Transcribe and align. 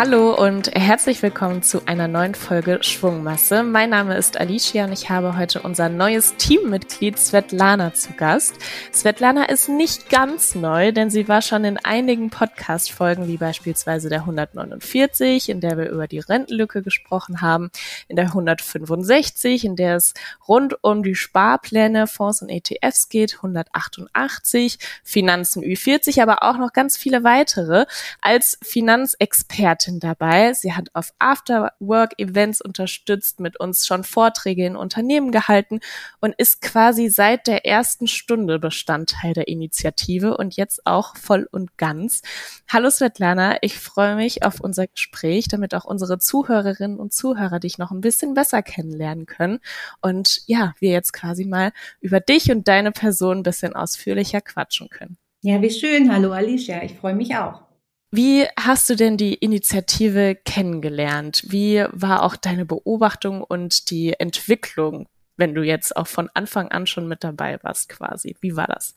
Hallo 0.00 0.32
und 0.32 0.70
herzlich 0.76 1.20
willkommen 1.24 1.64
zu 1.64 1.84
einer 1.86 2.06
neuen 2.06 2.36
Folge 2.36 2.78
Schwungmasse. 2.82 3.64
Mein 3.64 3.90
Name 3.90 4.16
ist 4.16 4.38
Alicia 4.38 4.84
und 4.84 4.92
ich 4.92 5.10
habe 5.10 5.36
heute 5.36 5.60
unser 5.62 5.88
neues 5.88 6.36
Teammitglied 6.36 7.18
Svetlana 7.18 7.94
zu 7.94 8.12
Gast. 8.12 8.54
Svetlana 8.94 9.46
ist 9.46 9.68
nicht 9.68 10.08
ganz 10.08 10.54
neu, 10.54 10.92
denn 10.92 11.10
sie 11.10 11.26
war 11.26 11.42
schon 11.42 11.64
in 11.64 11.78
einigen 11.78 12.30
Podcast-Folgen, 12.30 13.26
wie 13.26 13.38
beispielsweise 13.38 14.08
der 14.08 14.20
149, 14.20 15.48
in 15.48 15.60
der 15.60 15.76
wir 15.76 15.90
über 15.90 16.06
die 16.06 16.20
Rentenlücke 16.20 16.84
gesprochen 16.84 17.40
haben, 17.40 17.72
in 18.06 18.14
der 18.14 18.26
165, 18.26 19.64
in 19.64 19.74
der 19.74 19.96
es 19.96 20.14
rund 20.46 20.76
um 20.84 21.02
die 21.02 21.16
Sparpläne, 21.16 22.06
Fonds 22.06 22.40
und 22.40 22.50
ETFs 22.50 23.08
geht, 23.08 23.38
188, 23.38 24.78
Finanzen 25.02 25.64
Ü40, 25.64 26.22
aber 26.22 26.44
auch 26.44 26.56
noch 26.56 26.72
ganz 26.72 26.96
viele 26.96 27.24
weitere 27.24 27.86
als 28.20 28.60
Finanzexpertin 28.62 29.87
Expertin 29.88 30.00
dabei. 30.00 30.52
Sie 30.52 30.72
hat 30.72 30.88
auf 30.92 31.12
Afterwork-Events 31.18 32.60
unterstützt, 32.60 33.40
mit 33.40 33.58
uns 33.58 33.86
schon 33.86 34.04
Vorträge 34.04 34.66
in 34.66 34.76
Unternehmen 34.76 35.32
gehalten 35.32 35.80
und 36.20 36.34
ist 36.36 36.60
quasi 36.60 37.08
seit 37.08 37.46
der 37.46 37.64
ersten 37.64 38.06
Stunde 38.06 38.58
Bestandteil 38.58 39.32
der 39.32 39.48
Initiative 39.48 40.36
und 40.36 40.56
jetzt 40.56 40.86
auch 40.86 41.16
voll 41.16 41.48
und 41.50 41.76
ganz. 41.78 42.22
Hallo 42.68 42.90
Svetlana, 42.90 43.58
ich 43.62 43.78
freue 43.78 44.16
mich 44.16 44.44
auf 44.44 44.60
unser 44.60 44.86
Gespräch, 44.86 45.48
damit 45.48 45.74
auch 45.74 45.84
unsere 45.84 46.18
Zuhörerinnen 46.18 46.98
und 46.98 47.12
Zuhörer 47.12 47.60
dich 47.60 47.78
noch 47.78 47.90
ein 47.90 48.00
bisschen 48.00 48.34
besser 48.34 48.62
kennenlernen 48.62 49.26
können 49.26 49.60
und 50.00 50.42
ja, 50.46 50.74
wir 50.78 50.90
jetzt 50.90 51.12
quasi 51.12 51.44
mal 51.44 51.72
über 52.00 52.20
dich 52.20 52.50
und 52.50 52.68
deine 52.68 52.92
Person 52.92 53.38
ein 53.38 53.42
bisschen 53.42 53.74
ausführlicher 53.74 54.40
quatschen 54.40 54.88
können. 54.88 55.16
Ja, 55.40 55.62
wie 55.62 55.70
schön. 55.70 56.12
Hallo 56.12 56.32
Alicia, 56.32 56.82
ich 56.82 56.94
freue 56.94 57.14
mich 57.14 57.36
auch. 57.36 57.67
Wie 58.10 58.46
hast 58.58 58.88
du 58.88 58.96
denn 58.96 59.18
die 59.18 59.34
Initiative 59.34 60.34
kennengelernt? 60.34 61.44
Wie 61.48 61.84
war 61.92 62.22
auch 62.22 62.36
deine 62.36 62.64
Beobachtung 62.64 63.42
und 63.42 63.90
die 63.90 64.14
Entwicklung, 64.18 65.06
wenn 65.36 65.54
du 65.54 65.62
jetzt 65.62 65.94
auch 65.94 66.06
von 66.06 66.30
Anfang 66.32 66.68
an 66.68 66.86
schon 66.86 67.06
mit 67.06 67.22
dabei 67.22 67.58
warst 67.62 67.90
quasi? 67.90 68.34
Wie 68.40 68.56
war 68.56 68.66
das? 68.66 68.96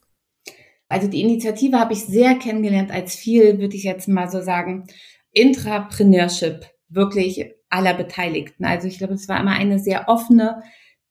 Also 0.87 1.07
die 1.07 1.21
Initiative 1.21 1.77
habe 1.77 1.93
ich 1.93 2.05
sehr 2.05 2.35
kennengelernt 2.35 2.91
als 2.91 3.15
viel, 3.15 3.59
würde 3.59 3.75
ich 3.75 3.83
jetzt 3.83 4.07
mal 4.07 4.29
so 4.29 4.41
sagen, 4.41 4.87
Intrapreneurship 5.33 6.65
wirklich 6.87 7.45
aller 7.69 7.93
Beteiligten. 7.93 8.65
Also 8.65 8.87
ich 8.87 8.97
glaube, 8.97 9.13
es 9.13 9.27
war 9.27 9.39
immer 9.39 9.53
eine 9.53 9.79
sehr 9.79 10.07
offene, 10.07 10.63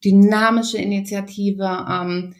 dynamische 0.04 0.78
Initiative. 0.78 1.86
Ähm, 1.90 2.34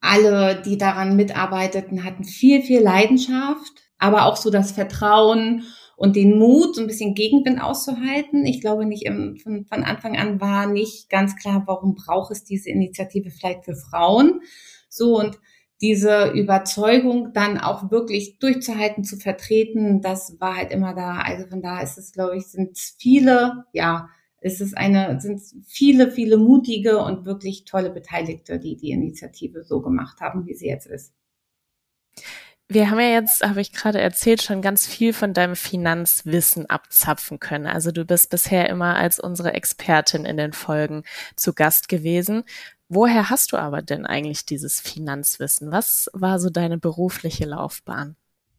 alle, 0.00 0.60
die 0.62 0.76
daran 0.76 1.14
mitarbeiteten, 1.14 2.02
hatten 2.02 2.24
viel, 2.24 2.62
viel 2.62 2.80
Leidenschaft 2.80 3.81
aber 4.02 4.26
auch 4.26 4.36
so 4.36 4.50
das 4.50 4.72
Vertrauen 4.72 5.64
und 5.96 6.16
den 6.16 6.36
Mut, 6.36 6.74
so 6.74 6.80
ein 6.80 6.88
bisschen 6.88 7.14
Gegenwind 7.14 7.62
auszuhalten. 7.62 8.44
Ich 8.44 8.60
glaube 8.60 8.84
nicht 8.84 9.06
im, 9.06 9.36
von, 9.36 9.64
von 9.64 9.84
Anfang 9.84 10.16
an 10.16 10.40
war 10.40 10.66
nicht 10.66 11.08
ganz 11.08 11.36
klar, 11.36 11.62
warum 11.66 11.94
braucht 11.94 12.32
es 12.32 12.42
diese 12.42 12.70
Initiative 12.70 13.30
vielleicht 13.30 13.64
für 13.64 13.76
Frauen. 13.76 14.40
So 14.88 15.18
und 15.18 15.38
diese 15.80 16.32
Überzeugung 16.32 17.32
dann 17.32 17.58
auch 17.58 17.92
wirklich 17.92 18.38
durchzuhalten, 18.40 19.04
zu 19.04 19.16
vertreten, 19.16 20.00
das 20.00 20.40
war 20.40 20.56
halt 20.56 20.72
immer 20.72 20.94
da. 20.94 21.18
Also 21.18 21.46
von 21.46 21.62
da 21.62 21.80
ist 21.80 21.96
es, 21.96 22.12
glaube 22.12 22.36
ich, 22.36 22.48
sind 22.48 22.76
viele, 22.76 23.64
ja, 23.72 24.08
es 24.40 24.60
ist 24.60 24.76
eine, 24.76 25.20
sind 25.20 25.40
viele, 25.64 26.10
viele 26.10 26.38
mutige 26.38 26.98
und 26.98 27.24
wirklich 27.24 27.64
tolle 27.64 27.90
Beteiligte, 27.90 28.58
die 28.58 28.76
die 28.76 28.90
Initiative 28.90 29.62
so 29.62 29.80
gemacht 29.80 30.20
haben, 30.20 30.46
wie 30.46 30.54
sie 30.54 30.66
jetzt 30.66 30.86
ist. 30.88 31.14
Wir 32.72 32.90
haben 32.90 33.00
ja 33.00 33.08
jetzt, 33.08 33.46
habe 33.46 33.60
ich 33.60 33.72
gerade 33.72 34.00
erzählt, 34.00 34.40
schon 34.40 34.62
ganz 34.62 34.86
viel 34.86 35.12
von 35.12 35.34
deinem 35.34 35.56
Finanzwissen 35.56 36.64
abzapfen 36.70 37.38
können. 37.38 37.66
Also 37.66 37.90
du 37.90 38.06
bist 38.06 38.30
bisher 38.30 38.70
immer 38.70 38.96
als 38.96 39.20
unsere 39.20 39.52
Expertin 39.52 40.24
in 40.24 40.38
den 40.38 40.54
Folgen 40.54 41.02
zu 41.36 41.52
Gast 41.52 41.90
gewesen. 41.90 42.44
Woher 42.88 43.28
hast 43.28 43.52
du 43.52 43.58
aber 43.58 43.82
denn 43.82 44.06
eigentlich 44.06 44.46
dieses 44.46 44.80
Finanzwissen? 44.80 45.70
Was 45.70 46.08
war 46.14 46.38
so 46.38 46.48
deine 46.48 46.78
berufliche 46.78 47.44
Laufbahn? 47.44 48.16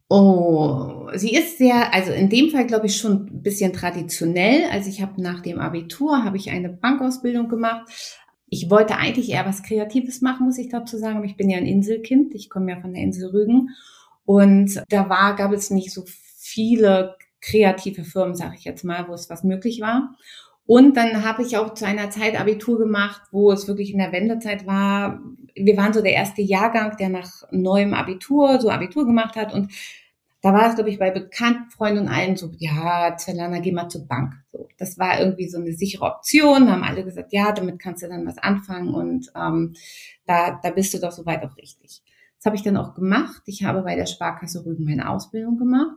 Oh, 0.09 1.09
sie 1.15 1.33
ist 1.33 1.57
sehr, 1.57 1.91
also 1.91 2.11
in 2.11 2.29
dem 2.29 2.51
Fall 2.51 2.67
glaube 2.67 2.85
ich 2.85 2.97
schon 2.97 3.25
ein 3.25 3.41
bisschen 3.41 3.73
traditionell. 3.73 4.65
Also 4.71 4.89
ich 4.89 5.01
habe 5.01 5.19
nach 5.23 5.41
dem 5.41 5.59
Abitur 5.59 6.23
habe 6.23 6.37
ich 6.37 6.51
eine 6.51 6.69
Bankausbildung 6.69 7.49
gemacht. 7.49 7.89
Ich 8.47 8.69
wollte 8.69 8.95
eigentlich 8.95 9.31
eher 9.31 9.47
was 9.47 9.63
Kreatives 9.63 10.21
machen, 10.21 10.45
muss 10.45 10.59
ich 10.59 10.69
dazu 10.69 10.99
sagen. 10.99 11.17
Aber 11.17 11.25
ich 11.25 11.35
bin 11.35 11.49
ja 11.49 11.57
ein 11.57 11.65
Inselkind. 11.65 12.35
Ich 12.35 12.51
komme 12.51 12.69
ja 12.69 12.79
von 12.79 12.93
der 12.93 13.01
Insel 13.01 13.31
Rügen 13.31 13.69
und 14.25 14.83
da 14.89 15.09
war, 15.09 15.35
gab 15.35 15.51
es 15.51 15.69
nicht 15.69 15.91
so 15.91 16.03
viele 16.37 17.15
kreative 17.41 18.03
Firmen, 18.03 18.35
sage 18.35 18.55
ich 18.57 18.63
jetzt 18.63 18.83
mal, 18.83 19.07
wo 19.07 19.13
es 19.13 19.29
was 19.29 19.43
möglich 19.43 19.81
war. 19.81 20.15
Und 20.65 20.95
dann 20.95 21.25
habe 21.25 21.43
ich 21.43 21.57
auch 21.57 21.73
zu 21.73 21.85
einer 21.85 22.09
Zeit 22.09 22.39
Abitur 22.39 22.79
gemacht, 22.79 23.21
wo 23.31 23.51
es 23.51 23.67
wirklich 23.67 23.91
in 23.91 23.97
der 23.97 24.13
Wendezeit 24.13 24.65
war. 24.65 25.19
Wir 25.55 25.75
waren 25.75 25.91
so 25.91 26.01
der 26.01 26.13
erste 26.13 26.41
Jahrgang, 26.41 26.95
der 26.97 27.09
nach 27.09 27.43
neuem 27.51 27.93
Abitur 27.93 28.61
so 28.61 28.69
Abitur 28.69 29.05
gemacht 29.05 29.35
hat. 29.35 29.53
Und 29.53 29.73
da 30.41 30.53
war 30.53 30.69
es, 30.69 30.75
glaube 30.75 30.89
ich, 30.89 30.99
bei 30.99 31.11
bekannten 31.11 31.69
Freunden 31.69 31.99
und 31.99 32.07
allen 32.09 32.37
so, 32.37 32.51
ja, 32.57 33.15
Zelana, 33.17 33.59
geh 33.59 33.73
mal 33.73 33.89
zur 33.89 34.07
Bank. 34.07 34.35
So, 34.51 34.67
das 34.77 34.97
war 34.97 35.19
irgendwie 35.19 35.49
so 35.49 35.57
eine 35.57 35.73
sichere 35.73 36.05
Option. 36.05 36.65
Da 36.65 36.73
haben 36.73 36.83
alle 36.83 37.03
gesagt, 37.03 37.33
ja, 37.33 37.51
damit 37.51 37.79
kannst 37.79 38.03
du 38.03 38.07
dann 38.07 38.25
was 38.25 38.37
anfangen 38.37 38.93
und 38.93 39.31
ähm, 39.35 39.73
da, 40.25 40.59
da 40.63 40.69
bist 40.71 40.93
du 40.93 40.99
doch 40.99 41.11
soweit 41.11 41.43
auch 41.43 41.57
richtig. 41.57 42.02
Das 42.43 42.49
habe 42.49 42.57
ich 42.57 42.63
dann 42.63 42.75
auch 42.75 42.93
gemacht. 42.93 43.41
Ich 43.45 43.63
habe 43.63 43.83
bei 43.83 43.95
der 43.95 44.05
Sparkasse 44.05 44.65
Rügen 44.65 44.83
meine 44.83 45.09
Ausbildung 45.09 45.57
gemacht. 45.57 45.95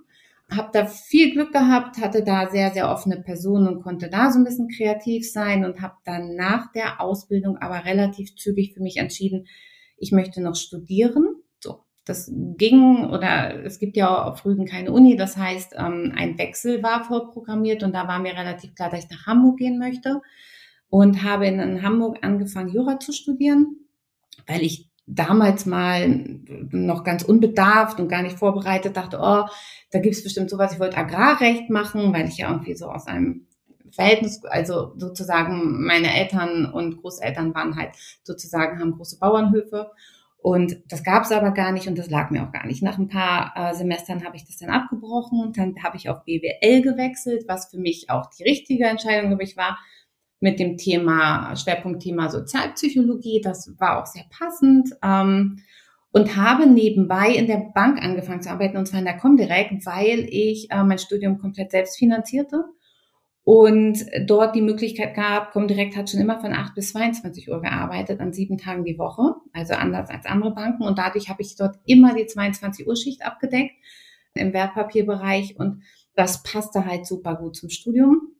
Habe 0.48 0.70
da 0.72 0.86
viel 0.86 1.32
Glück 1.32 1.52
gehabt, 1.52 1.98
hatte 1.98 2.22
da 2.22 2.48
sehr, 2.48 2.70
sehr 2.70 2.88
offene 2.88 3.20
Personen 3.20 3.66
und 3.66 3.82
konnte 3.82 4.08
da 4.08 4.30
so 4.30 4.38
ein 4.38 4.44
bisschen 4.44 4.68
kreativ 4.68 5.28
sein 5.28 5.64
und 5.64 5.82
habe 5.82 5.96
dann 6.04 6.36
nach 6.36 6.70
der 6.70 7.00
Ausbildung 7.00 7.56
aber 7.56 7.84
relativ 7.84 8.36
zügig 8.36 8.74
für 8.74 8.80
mich 8.80 8.98
entschieden, 8.98 9.48
ich 9.96 10.12
möchte 10.12 10.40
noch 10.40 10.54
studieren. 10.54 11.34
So, 11.58 11.80
das 12.04 12.30
ging 12.32 13.06
oder 13.06 13.64
es 13.64 13.80
gibt 13.80 13.96
ja 13.96 14.22
auf 14.22 14.44
Rügen 14.44 14.66
keine 14.66 14.92
Uni, 14.92 15.16
das 15.16 15.36
heißt, 15.36 15.74
ähm, 15.76 16.12
ein 16.16 16.38
Wechsel 16.38 16.80
war 16.80 17.02
vorprogrammiert 17.02 17.82
und 17.82 17.92
da 17.92 18.06
war 18.06 18.20
mir 18.20 18.34
relativ 18.34 18.72
klar, 18.76 18.88
dass 18.88 19.02
ich 19.02 19.10
nach 19.10 19.26
Hamburg 19.26 19.56
gehen 19.56 19.80
möchte 19.80 20.22
und 20.90 21.24
habe 21.24 21.48
in 21.48 21.82
Hamburg 21.82 22.18
angefangen, 22.22 22.68
Jura 22.68 23.00
zu 23.00 23.10
studieren, 23.10 23.80
weil 24.46 24.62
ich 24.62 24.88
damals 25.06 25.66
mal 25.66 26.08
noch 26.70 27.04
ganz 27.04 27.22
unbedarft 27.22 28.00
und 28.00 28.08
gar 28.08 28.22
nicht 28.22 28.38
vorbereitet 28.38 28.96
dachte, 28.96 29.18
oh, 29.20 29.44
da 29.90 29.98
gibt's 30.00 30.24
bestimmt 30.24 30.50
sowas. 30.50 30.72
Ich 30.72 30.80
wollte 30.80 30.98
Agrarrecht 30.98 31.70
machen, 31.70 32.12
weil 32.12 32.28
ich 32.28 32.38
ja 32.38 32.50
irgendwie 32.50 32.74
so 32.74 32.86
aus 32.86 33.06
einem 33.06 33.46
Verhältnis, 33.92 34.44
also 34.44 34.92
sozusagen 34.96 35.84
meine 35.84 36.14
Eltern 36.14 36.66
und 36.66 36.98
Großeltern 36.98 37.54
waren 37.54 37.76
halt 37.76 37.90
sozusagen, 38.24 38.80
haben 38.80 38.92
große 38.92 39.18
Bauernhöfe. 39.18 39.90
Und 40.38 40.76
das 40.88 41.02
gab's 41.02 41.32
aber 41.32 41.50
gar 41.50 41.72
nicht 41.72 41.88
und 41.88 41.98
das 41.98 42.10
lag 42.10 42.30
mir 42.30 42.44
auch 42.44 42.52
gar 42.52 42.66
nicht. 42.66 42.82
Nach 42.82 42.98
ein 42.98 43.08
paar 43.08 43.52
äh, 43.56 43.74
Semestern 43.74 44.24
habe 44.24 44.36
ich 44.36 44.44
das 44.44 44.58
dann 44.58 44.70
abgebrochen 44.70 45.40
und 45.40 45.58
dann 45.58 45.74
habe 45.82 45.96
ich 45.96 46.08
auf 46.08 46.24
BWL 46.24 46.82
gewechselt, 46.82 47.46
was 47.48 47.70
für 47.70 47.78
mich 47.78 48.10
auch 48.10 48.26
die 48.30 48.44
richtige 48.44 48.84
Entscheidung, 48.84 49.30
glaube 49.30 49.42
ich, 49.42 49.56
war, 49.56 49.76
mit 50.40 50.58
dem 50.60 50.76
Thema, 50.76 51.54
Schwerpunktthema 51.56 52.28
Sozialpsychologie. 52.28 53.40
Das 53.42 53.72
war 53.78 54.00
auch 54.00 54.06
sehr 54.06 54.24
passend. 54.30 54.90
Ähm, 55.02 55.58
und 56.12 56.36
habe 56.36 56.66
nebenbei 56.66 57.28
in 57.28 57.46
der 57.46 57.72
Bank 57.74 58.02
angefangen 58.02 58.40
zu 58.40 58.50
arbeiten, 58.50 58.78
und 58.78 58.86
zwar 58.86 59.00
in 59.00 59.04
der 59.04 59.18
Comdirect, 59.18 59.84
weil 59.84 60.26
ich 60.30 60.70
äh, 60.70 60.82
mein 60.82 60.98
Studium 60.98 61.36
komplett 61.36 61.72
selbst 61.72 61.98
finanzierte 61.98 62.64
und 63.46 64.04
dort 64.26 64.56
die 64.56 64.60
Möglichkeit 64.60 65.14
gab, 65.14 65.52
Comdirect 65.52 65.96
hat 65.96 66.10
schon 66.10 66.18
immer 66.18 66.40
von 66.40 66.52
8 66.52 66.74
bis 66.74 66.90
22 66.90 67.48
Uhr 67.48 67.62
gearbeitet, 67.62 68.18
an 68.18 68.32
sieben 68.32 68.58
Tagen 68.58 68.82
die 68.82 68.98
Woche, 68.98 69.36
also 69.52 69.74
anders 69.74 70.10
als 70.10 70.26
andere 70.26 70.52
Banken. 70.52 70.82
Und 70.82 70.98
dadurch 70.98 71.28
habe 71.28 71.42
ich 71.42 71.54
dort 71.54 71.76
immer 71.84 72.12
die 72.12 72.26
22 72.26 72.88
Uhr 72.88 72.96
Schicht 72.96 73.24
abgedeckt 73.24 73.70
im 74.34 74.52
Wertpapierbereich 74.52 75.60
und 75.60 75.84
das 76.16 76.42
passte 76.42 76.86
halt 76.86 77.06
super 77.06 77.36
gut 77.36 77.54
zum 77.54 77.70
Studium. 77.70 78.32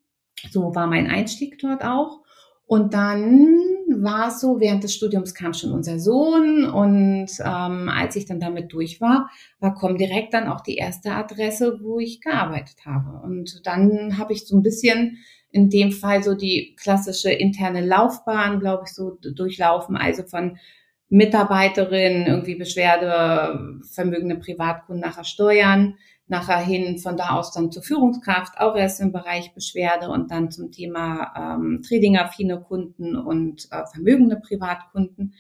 So 0.51 0.75
war 0.75 0.87
mein 0.87 1.09
Einstieg 1.09 1.59
dort 1.59 1.85
auch. 1.85 2.21
Und 2.69 2.95
dann 2.95 3.47
war 3.89 4.29
es 4.29 4.41
so, 4.41 4.59
während 4.59 4.83
des 4.83 4.93
Studiums 4.93 5.35
kam 5.35 5.55
schon 5.55 5.71
unser 5.71 6.01
Sohn 6.01 6.65
und 6.65 7.29
ähm, 7.39 7.89
als 7.89 8.17
ich 8.17 8.27
dann 8.27 8.41
damit 8.41 8.73
durch 8.73 9.01
war, 9.01 9.31
war 9.61 9.75
Comdirect 9.75 10.35
dann 10.35 10.49
auch 10.49 10.61
die 10.63 10.75
erste 10.75 11.13
Adresse, 11.13 11.79
wo 11.81 12.01
ich 12.01 12.21
gearbeitet 12.21 12.85
habe. 12.85 13.25
Und 13.25 13.65
dann 13.65 14.19
habe 14.19 14.33
ich 14.33 14.49
so 14.49 14.57
ein 14.57 14.65
bisschen 14.65 15.19
in 15.53 15.71
dem 15.71 15.93
Fall 15.93 16.25
so 16.25 16.35
die 16.35 16.75
klassische 16.77 17.31
interne 17.31 17.87
Laufbahn, 17.87 18.59
glaube 18.59 18.83
ich, 18.87 18.95
so 18.95 19.17
durchlaufen, 19.23 19.97
also 19.97 20.25
von 20.25 20.59
Mitarbeiterin, 21.09 22.27
irgendwie 22.27 22.57
Beschwerde, 22.57 23.81
vermögende 23.93 24.37
Privatkunden 24.37 25.01
nachher 25.01 25.25
Steuern, 25.25 25.95
nachher 26.29 26.59
hin 26.59 26.99
von 26.99 27.17
da 27.17 27.31
aus 27.31 27.53
dann 27.53 27.71
zur 27.71 27.83
Führungskraft, 27.83 28.59
auch 28.59 28.77
erst 28.77 29.01
im 29.01 29.13
Bereich 29.13 29.55
Beschwerde 29.55 30.09
und 30.09 30.31
dann 30.31 30.51
zum 30.51 30.73
Thema 30.73 31.33
ähm, 31.37 31.83
trading-affine 31.87 32.61
Kunden 32.61 33.17
und 33.17 33.69
äh, 33.71 33.87
vermögende 33.93 34.37
Privatkunden. 34.37 35.35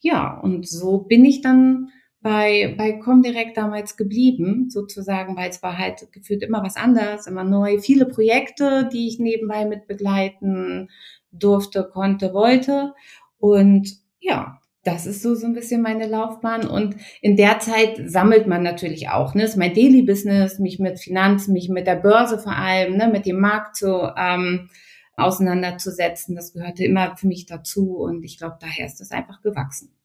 Ja, 0.00 0.38
und 0.40 0.68
so 0.68 0.98
bin 0.98 1.24
ich 1.24 1.42
dann 1.42 1.90
bei, 2.20 2.74
bei 2.76 2.92
Comdirect 2.92 3.56
damals 3.56 3.96
geblieben, 3.96 4.68
sozusagen, 4.68 5.36
weil 5.36 5.50
es 5.50 5.62
war 5.62 5.78
halt 5.78 6.10
gefühlt 6.12 6.42
immer 6.42 6.62
was 6.64 6.76
anderes, 6.76 7.28
immer 7.28 7.44
neu. 7.44 7.78
Viele 7.78 8.06
Projekte, 8.06 8.88
die 8.92 9.06
ich 9.06 9.20
nebenbei 9.20 9.64
mit 9.64 9.86
begleiten 9.86 10.88
durfte, 11.30 11.88
konnte, 11.92 12.34
wollte. 12.34 12.94
Und 13.38 13.88
ja, 14.18 14.58
das 14.86 15.06
ist 15.06 15.22
so, 15.22 15.34
so 15.34 15.46
ein 15.46 15.52
bisschen 15.52 15.82
meine 15.82 16.06
Laufbahn. 16.06 16.66
Und 16.66 16.96
in 17.20 17.36
der 17.36 17.58
Zeit 17.58 18.00
sammelt 18.06 18.46
man 18.46 18.62
natürlich 18.62 19.08
auch, 19.08 19.34
ne? 19.34 19.42
Ist 19.44 19.56
mein 19.56 19.74
Daily 19.74 20.02
Business, 20.02 20.58
mich 20.60 20.78
mit 20.78 21.00
Finanzen, 21.00 21.52
mich 21.52 21.68
mit 21.68 21.86
der 21.86 21.96
Börse 21.96 22.38
vor 22.38 22.54
allem, 22.56 22.96
ne? 22.96 23.08
mit 23.08 23.26
dem 23.26 23.40
Markt 23.40 23.76
zu 23.76 24.12
ähm, 24.16 24.68
auseinanderzusetzen. 25.16 26.36
Das 26.36 26.52
gehörte 26.52 26.84
immer 26.84 27.16
für 27.16 27.26
mich 27.26 27.46
dazu. 27.46 27.96
Und 27.96 28.24
ich 28.24 28.38
glaube, 28.38 28.58
daher 28.60 28.86
ist 28.86 29.00
das 29.00 29.10
einfach 29.10 29.42
gewachsen. 29.42 29.95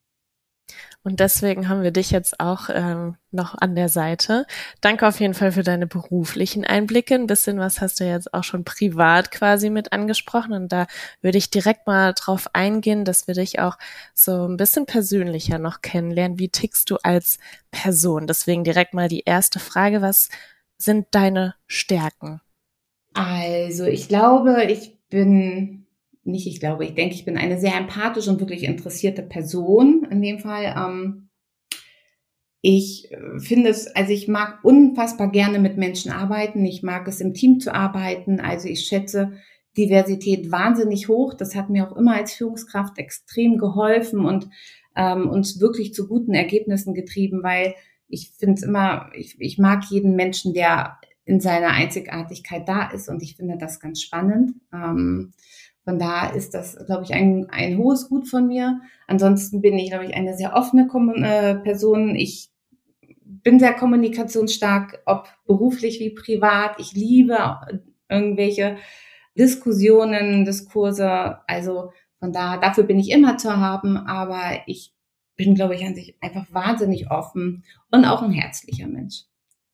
Und 1.04 1.20
deswegen 1.20 1.68
haben 1.68 1.82
wir 1.82 1.92
dich 1.92 2.12
jetzt 2.12 2.40
auch 2.40 2.70
ähm, 2.72 3.16
noch 3.32 3.56
an 3.56 3.76
der 3.76 3.90
Seite. 3.90 4.46
Danke 4.82 5.08
auf 5.08 5.20
jeden 5.20 5.34
Fall 5.34 5.52
für 5.52 5.64
deine 5.64 5.88
beruflichen 5.88 6.64
Einblicke. 6.64 7.16
Ein 7.16 7.28
bisschen 7.28 7.58
was 7.58 7.82
hast 7.82 8.00
du 8.00 8.04
jetzt 8.04 8.34
auch 8.34 8.44
schon 8.44 8.64
privat 8.64 9.32
quasi 9.32 9.70
mit 9.70 9.94
angesprochen. 9.94 10.54
Und 10.54 10.72
da 10.72 10.86
würde 11.22 11.38
ich 11.38 11.50
direkt 11.50 11.88
mal 11.88 12.14
drauf 12.14 12.50
eingehen, 12.54 13.04
dass 13.04 13.28
wir 13.28 13.34
dich 13.34 13.60
auch 13.60 13.78
so 14.14 14.48
ein 14.48 14.58
bisschen 14.58 14.86
persönlicher 14.86 15.58
noch 15.58 15.82
kennenlernen. 15.82 16.38
Wie 16.38 16.50
tickst 16.50 16.90
du 16.90 16.98
als 17.04 17.40
Person? 17.72 18.28
Deswegen 18.28 18.64
direkt 18.64 18.94
mal 18.94 19.08
die 19.08 19.24
erste 19.26 19.60
Frage. 19.60 20.02
Was 20.02 20.30
sind 20.78 21.08
deine 21.12 21.56
Stärken? 21.68 22.42
Also 23.14 23.86
ich 23.86 24.08
glaube, 24.08 24.66
ich 24.66 24.98
bin 25.10 25.86
nicht 26.24 26.48
ich 26.48 26.60
glaube, 26.60 26.86
ich 26.86 26.94
denke, 26.94 27.16
ich 27.16 27.26
bin 27.26 27.38
eine 27.38 27.60
sehr 27.60 27.76
empathische 27.76 28.30
und 28.30 28.40
wirklich 28.40 28.64
interessierte 28.64 29.24
Person 29.24 30.08
in 30.10 30.22
dem 30.22 30.40
Fall. 30.40 30.76
Ähm, 30.78 31.30
ich 32.62 33.12
äh, 33.12 33.40
finde 33.40 33.70
es, 33.70 33.88
also 33.88 34.12
ich 34.12 34.28
mag 34.28 34.64
unfassbar 34.64 35.32
gerne 35.32 35.60
mit 35.60 35.78
Menschen 35.78 36.12
arbeiten. 36.12 36.64
Ich 36.66 36.84
mag 36.84 37.08
es 37.08 37.22
im 37.22 37.34
Team 37.34 37.60
zu 37.60 37.74
arbeiten. 37.74 38.40
Also 38.40 38.68
ich 38.68 38.86
schätze 38.86 39.34
Diversität 39.78 40.52
wahnsinnig 40.52 41.08
hoch. 41.08 41.34
Das 41.34 41.56
hat 41.56 41.70
mir 41.70 41.88
auch 41.88 41.96
immer 41.96 42.16
als 42.16 42.34
Führungskraft 42.34 42.98
extrem 42.98 43.58
geholfen 43.58 44.26
und 44.26 44.50
ähm, 44.96 45.30
uns 45.30 45.60
wirklich 45.60 45.94
zu 45.94 46.08
guten 46.08 46.34
Ergebnissen 46.34 46.94
getrieben, 46.94 47.42
weil 47.44 47.76
ich 48.08 48.32
finde 48.38 48.56
es 48.56 48.64
immer, 48.64 49.10
ich, 49.16 49.40
ich 49.40 49.58
mag 49.58 49.86
jeden 49.90 50.16
Menschen, 50.16 50.54
der 50.54 50.98
in 51.24 51.40
seiner 51.40 51.70
Einzigartigkeit 51.70 52.68
da 52.68 52.90
ist 52.90 53.08
und 53.08 53.24
ich 53.24 53.38
finde 53.38 53.58
das 53.58 53.80
ganz 53.80 54.02
spannend. 54.02 54.54
Ähm, 54.74 55.34
von 55.84 55.98
da 55.98 56.28
ist 56.28 56.54
das, 56.54 56.78
glaube 56.86 57.04
ich, 57.04 57.14
ein, 57.14 57.48
ein 57.50 57.78
hohes 57.78 58.08
Gut 58.08 58.28
von 58.28 58.48
mir. 58.48 58.82
Ansonsten 59.08 59.62
bin 59.62 59.78
ich, 59.78 59.90
glaube 59.90 60.06
ich, 60.06 60.14
eine 60.14 60.36
sehr 60.36 60.54
offene 60.56 60.88
äh, 61.24 61.56
Person. 61.56 62.16
Ich 62.16 62.52
bin 63.24 63.60
sehr 63.60 63.74
kommunikationsstark, 63.74 65.02
ob 65.06 65.28
beruflich 65.46 66.00
wie 66.00 66.12
privat. 66.12 66.80
Ich 66.80 66.94
liebe 66.94 67.38
irgendwelche 68.10 68.78
Diskussionen, 69.36 70.46
Diskurse. 70.46 71.40
Also 71.48 71.92
von 72.20 72.32
da, 72.32 72.58
dafür 72.58 72.84
bin 72.84 73.00
ich 73.00 73.10
immer 73.10 73.38
zu 73.38 73.58
haben. 73.58 73.98
Aber 73.98 74.62
ich 74.68 74.94
bin, 75.36 75.56
glaube 75.56 75.74
ich, 75.74 75.84
an 75.84 75.96
sich 75.96 76.16
einfach 76.22 76.46
wahnsinnig 76.52 77.10
offen 77.10 77.64
und 77.90 78.06
auch 78.06 78.22
ein 78.22 78.32
herzlicher 78.32 78.88
Mensch. 78.88 79.24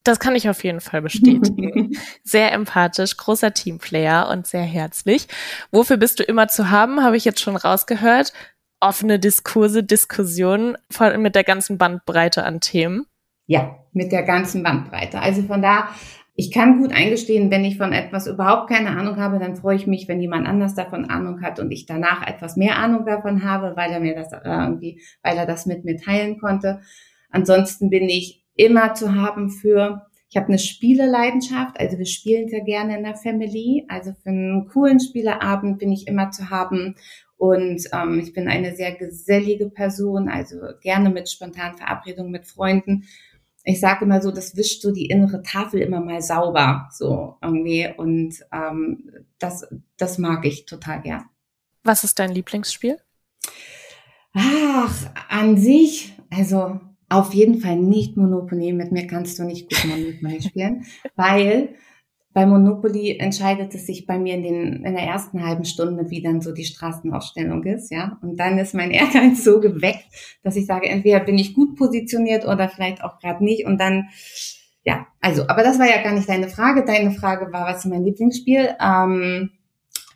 Das 0.07 0.21
kann 0.21 0.37
ich 0.37 0.47
auf 0.47 0.63
jeden 0.63 0.79
Fall 0.79 1.01
bestätigen. 1.01 1.91
sehr 2.23 2.53
empathisch, 2.53 3.17
großer 3.17 3.53
Teamplayer 3.53 4.29
und 4.29 4.47
sehr 4.47 4.61
herzlich. 4.61 5.27
Wofür 5.69 5.97
bist 5.97 6.19
du 6.19 6.23
immer 6.23 6.47
zu 6.47 6.69
haben, 6.71 7.03
habe 7.03 7.17
ich 7.17 7.25
jetzt 7.25 7.41
schon 7.41 7.57
rausgehört. 7.57 8.31
Offene 8.79 9.19
Diskurse, 9.19 9.83
Diskussionen 9.83 10.77
mit 11.17 11.35
der 11.35 11.43
ganzen 11.43 11.77
Bandbreite 11.77 12.45
an 12.45 12.61
Themen. 12.61 13.05
Ja, 13.47 13.79
mit 13.91 14.13
der 14.13 14.23
ganzen 14.23 14.63
Bandbreite. 14.63 15.19
Also 15.19 15.43
von 15.43 15.61
da, 15.61 15.89
ich 16.35 16.53
kann 16.53 16.79
gut 16.79 16.93
eingestehen, 16.93 17.51
wenn 17.51 17.65
ich 17.65 17.77
von 17.77 17.91
etwas 17.91 18.27
überhaupt 18.27 18.69
keine 18.69 18.91
Ahnung 18.91 19.17
habe, 19.17 19.39
dann 19.39 19.57
freue 19.57 19.75
ich 19.75 19.87
mich, 19.87 20.07
wenn 20.07 20.21
jemand 20.21 20.47
anders 20.47 20.73
davon 20.73 21.09
Ahnung 21.09 21.41
hat 21.41 21.59
und 21.59 21.69
ich 21.71 21.85
danach 21.85 22.25
etwas 22.25 22.55
mehr 22.55 22.77
Ahnung 22.77 23.05
davon 23.05 23.43
habe, 23.43 23.75
weil 23.75 23.91
er 23.91 23.99
mir 23.99 24.15
das 24.15 24.31
äh, 24.31 24.39
irgendwie, 24.45 25.01
weil 25.21 25.35
er 25.35 25.45
das 25.45 25.65
mit 25.65 25.83
mir 25.83 25.97
teilen 25.97 26.39
konnte. 26.39 26.79
Ansonsten 27.29 27.89
bin 27.89 28.07
ich 28.07 28.46
immer 28.57 28.93
zu 28.93 29.15
haben 29.15 29.49
für, 29.49 30.07
ich 30.29 30.35
habe 30.35 30.47
eine 30.47 30.59
Spieleleidenschaft, 30.59 31.79
also 31.79 31.97
wir 31.97 32.05
spielen 32.05 32.49
sehr 32.49 32.61
gerne 32.61 32.97
in 32.97 33.03
der 33.03 33.15
Family. 33.15 33.85
Also 33.87 34.11
für 34.21 34.29
einen 34.29 34.67
coolen 34.67 34.99
Spieleabend 34.99 35.79
bin 35.79 35.91
ich 35.91 36.07
immer 36.07 36.31
zu 36.31 36.49
haben. 36.49 36.95
Und 37.37 37.87
ähm, 37.93 38.19
ich 38.19 38.33
bin 38.33 38.47
eine 38.47 38.75
sehr 38.75 38.93
gesellige 38.93 39.69
Person, 39.69 40.27
also 40.27 40.57
gerne 40.81 41.09
mit 41.09 41.29
spontanen 41.29 41.77
Verabredungen 41.77 42.31
mit 42.31 42.47
Freunden. 42.47 43.05
Ich 43.63 43.79
sage 43.79 44.05
immer 44.05 44.21
so, 44.21 44.31
das 44.31 44.55
wischt 44.55 44.81
so 44.81 44.91
die 44.91 45.05
innere 45.05 45.43
Tafel 45.43 45.81
immer 45.81 45.99
mal 45.99 46.21
sauber, 46.21 46.89
so 46.91 47.35
irgendwie. 47.41 47.87
Und 47.95 48.39
ähm, 48.51 49.11
das, 49.39 49.67
das 49.97 50.17
mag 50.17 50.45
ich 50.45 50.65
total 50.65 51.01
gern. 51.01 51.25
Was 51.83 52.03
ist 52.03 52.17
dein 52.17 52.31
Lieblingsspiel? 52.31 52.97
Ach, 54.33 55.09
an 55.29 55.57
sich, 55.57 56.13
also 56.31 56.79
auf 57.09 57.33
jeden 57.33 57.59
Fall 57.59 57.77
nicht 57.77 58.17
Monopoly. 58.17 58.73
Mit 58.73 58.91
mir 58.91 59.07
kannst 59.07 59.39
du 59.39 59.43
nicht 59.43 59.69
gut 59.69 59.85
Monopoly 59.85 60.41
spielen, 60.41 60.85
weil 61.15 61.75
bei 62.37 62.45
Monopoly 62.45 63.17
entscheidet 63.17 63.73
es 63.73 63.87
sich 63.87 64.05
bei 64.05 64.19
mir 64.19 64.35
in, 64.35 64.43
den, 64.43 64.83
in 64.83 64.93
der 64.93 65.01
ersten 65.01 65.43
halben 65.43 65.65
Stunde, 65.65 66.11
wie 66.11 66.21
dann 66.21 66.39
so 66.39 66.53
die 66.53 66.65
Straßenaufstellung 66.65 67.63
ist, 67.63 67.91
ja. 67.91 68.19
Und 68.21 68.39
dann 68.39 68.59
ist 68.59 68.75
mein 68.75 68.91
Ehrgeiz 68.91 69.43
so 69.43 69.59
geweckt, 69.59 70.05
dass 70.43 70.55
ich 70.55 70.67
sage, 70.67 70.87
entweder 70.87 71.19
bin 71.19 71.39
ich 71.39 71.55
gut 71.55 71.75
positioniert 71.75 72.45
oder 72.45 72.69
vielleicht 72.69 73.03
auch 73.03 73.17
gerade 73.17 73.43
nicht. 73.43 73.65
Und 73.65 73.79
dann, 73.79 74.09
ja, 74.83 75.07
also, 75.19 75.47
aber 75.47 75.63
das 75.63 75.79
war 75.79 75.89
ja 75.89 76.03
gar 76.03 76.13
nicht 76.13 76.29
deine 76.29 76.47
Frage. 76.47 76.85
Deine 76.85 77.09
Frage 77.09 77.51
war, 77.51 77.65
was 77.65 77.85
ist 77.85 77.89
mein 77.89 78.03
Lieblingsspiel? 78.03 78.75
Ähm, 78.79 79.49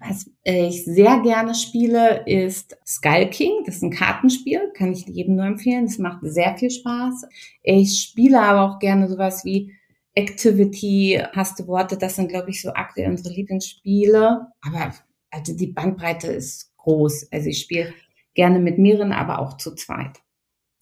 was 0.02 0.30
ich 0.44 0.86
sehr 0.86 1.20
gerne 1.22 1.54
spiele, 1.54 2.24
ist 2.26 2.78
Skull 2.86 3.28
King. 3.28 3.64
Das 3.66 3.76
ist 3.76 3.84
ein 3.84 3.92
Kartenspiel, 3.92 4.72
kann 4.76 4.92
ich 4.92 5.06
jedem 5.06 5.36
nur 5.36 5.46
empfehlen. 5.46 5.86
Das 5.86 5.98
macht 5.98 6.20
sehr 6.24 6.58
viel 6.58 6.72
Spaß. 6.72 7.26
Ich 7.64 8.02
spiele 8.02 8.42
aber 8.42 8.64
auch 8.64 8.80
gerne 8.80 9.08
sowas 9.08 9.46
wie 9.46 9.74
Activity, 10.14 11.22
hast 11.34 11.60
du 11.60 11.68
Worte, 11.68 11.98
das 11.98 12.16
sind, 12.16 12.30
glaube 12.30 12.50
ich, 12.50 12.62
so 12.62 12.74
aktuell 12.74 13.10
unsere 13.10 13.34
Lieblingsspiele. 13.34 14.48
Aber 14.62 14.94
also 15.30 15.56
die 15.56 15.68
Bandbreite 15.68 16.28
ist 16.28 16.76
groß. 16.78 17.32
Also 17.32 17.48
ich 17.48 17.60
spiele 17.60 17.94
gerne 18.34 18.60
mit 18.60 18.78
mehreren, 18.78 19.12
aber 19.12 19.40
auch 19.40 19.58
zu 19.58 19.76
zweit. 19.76 20.20